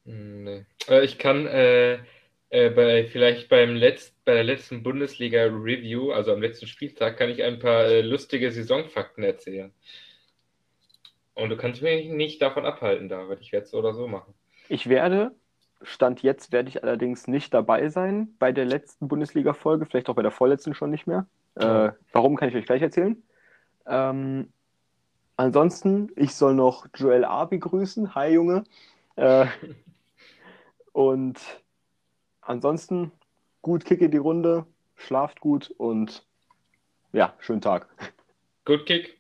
[0.04, 0.64] Nee.
[0.88, 1.98] Äh, ich kann äh,
[2.50, 7.42] äh, bei, vielleicht beim Letz-, bei der letzten Bundesliga-Review, also am letzten Spieltag, kann ich
[7.42, 9.72] ein paar äh, lustige Saisonfakten erzählen.
[11.34, 13.40] Und du kannst mich nicht davon abhalten, David.
[13.40, 14.34] Ich werde es so oder so machen.
[14.68, 15.32] Ich werde,
[15.82, 20.22] Stand jetzt werde ich allerdings nicht dabei sein bei der letzten Bundesliga-Folge, vielleicht auch bei
[20.22, 21.26] der vorletzten schon nicht mehr.
[21.54, 23.22] Äh, warum kann ich euch gleich erzählen?
[23.86, 24.52] Ähm,
[25.38, 28.14] ansonsten, ich soll noch Joel Abi grüßen.
[28.14, 28.64] Hi, Junge.
[29.16, 29.46] äh,
[30.92, 31.40] und
[32.42, 33.12] ansonsten
[33.62, 34.66] gut Kick in die Runde,
[34.96, 36.26] schlaft gut und
[37.12, 37.88] ja, schönen Tag.
[38.66, 39.18] Gut Kick.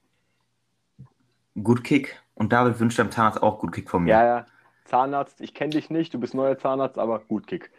[1.62, 2.20] Gut Kick.
[2.34, 4.10] Und David wünscht dem Zahnarzt auch gut Kick von mir.
[4.10, 4.46] Ja, ja.
[4.84, 7.70] Zahnarzt, ich kenne dich nicht, du bist neuer Zahnarzt, aber gut Kick.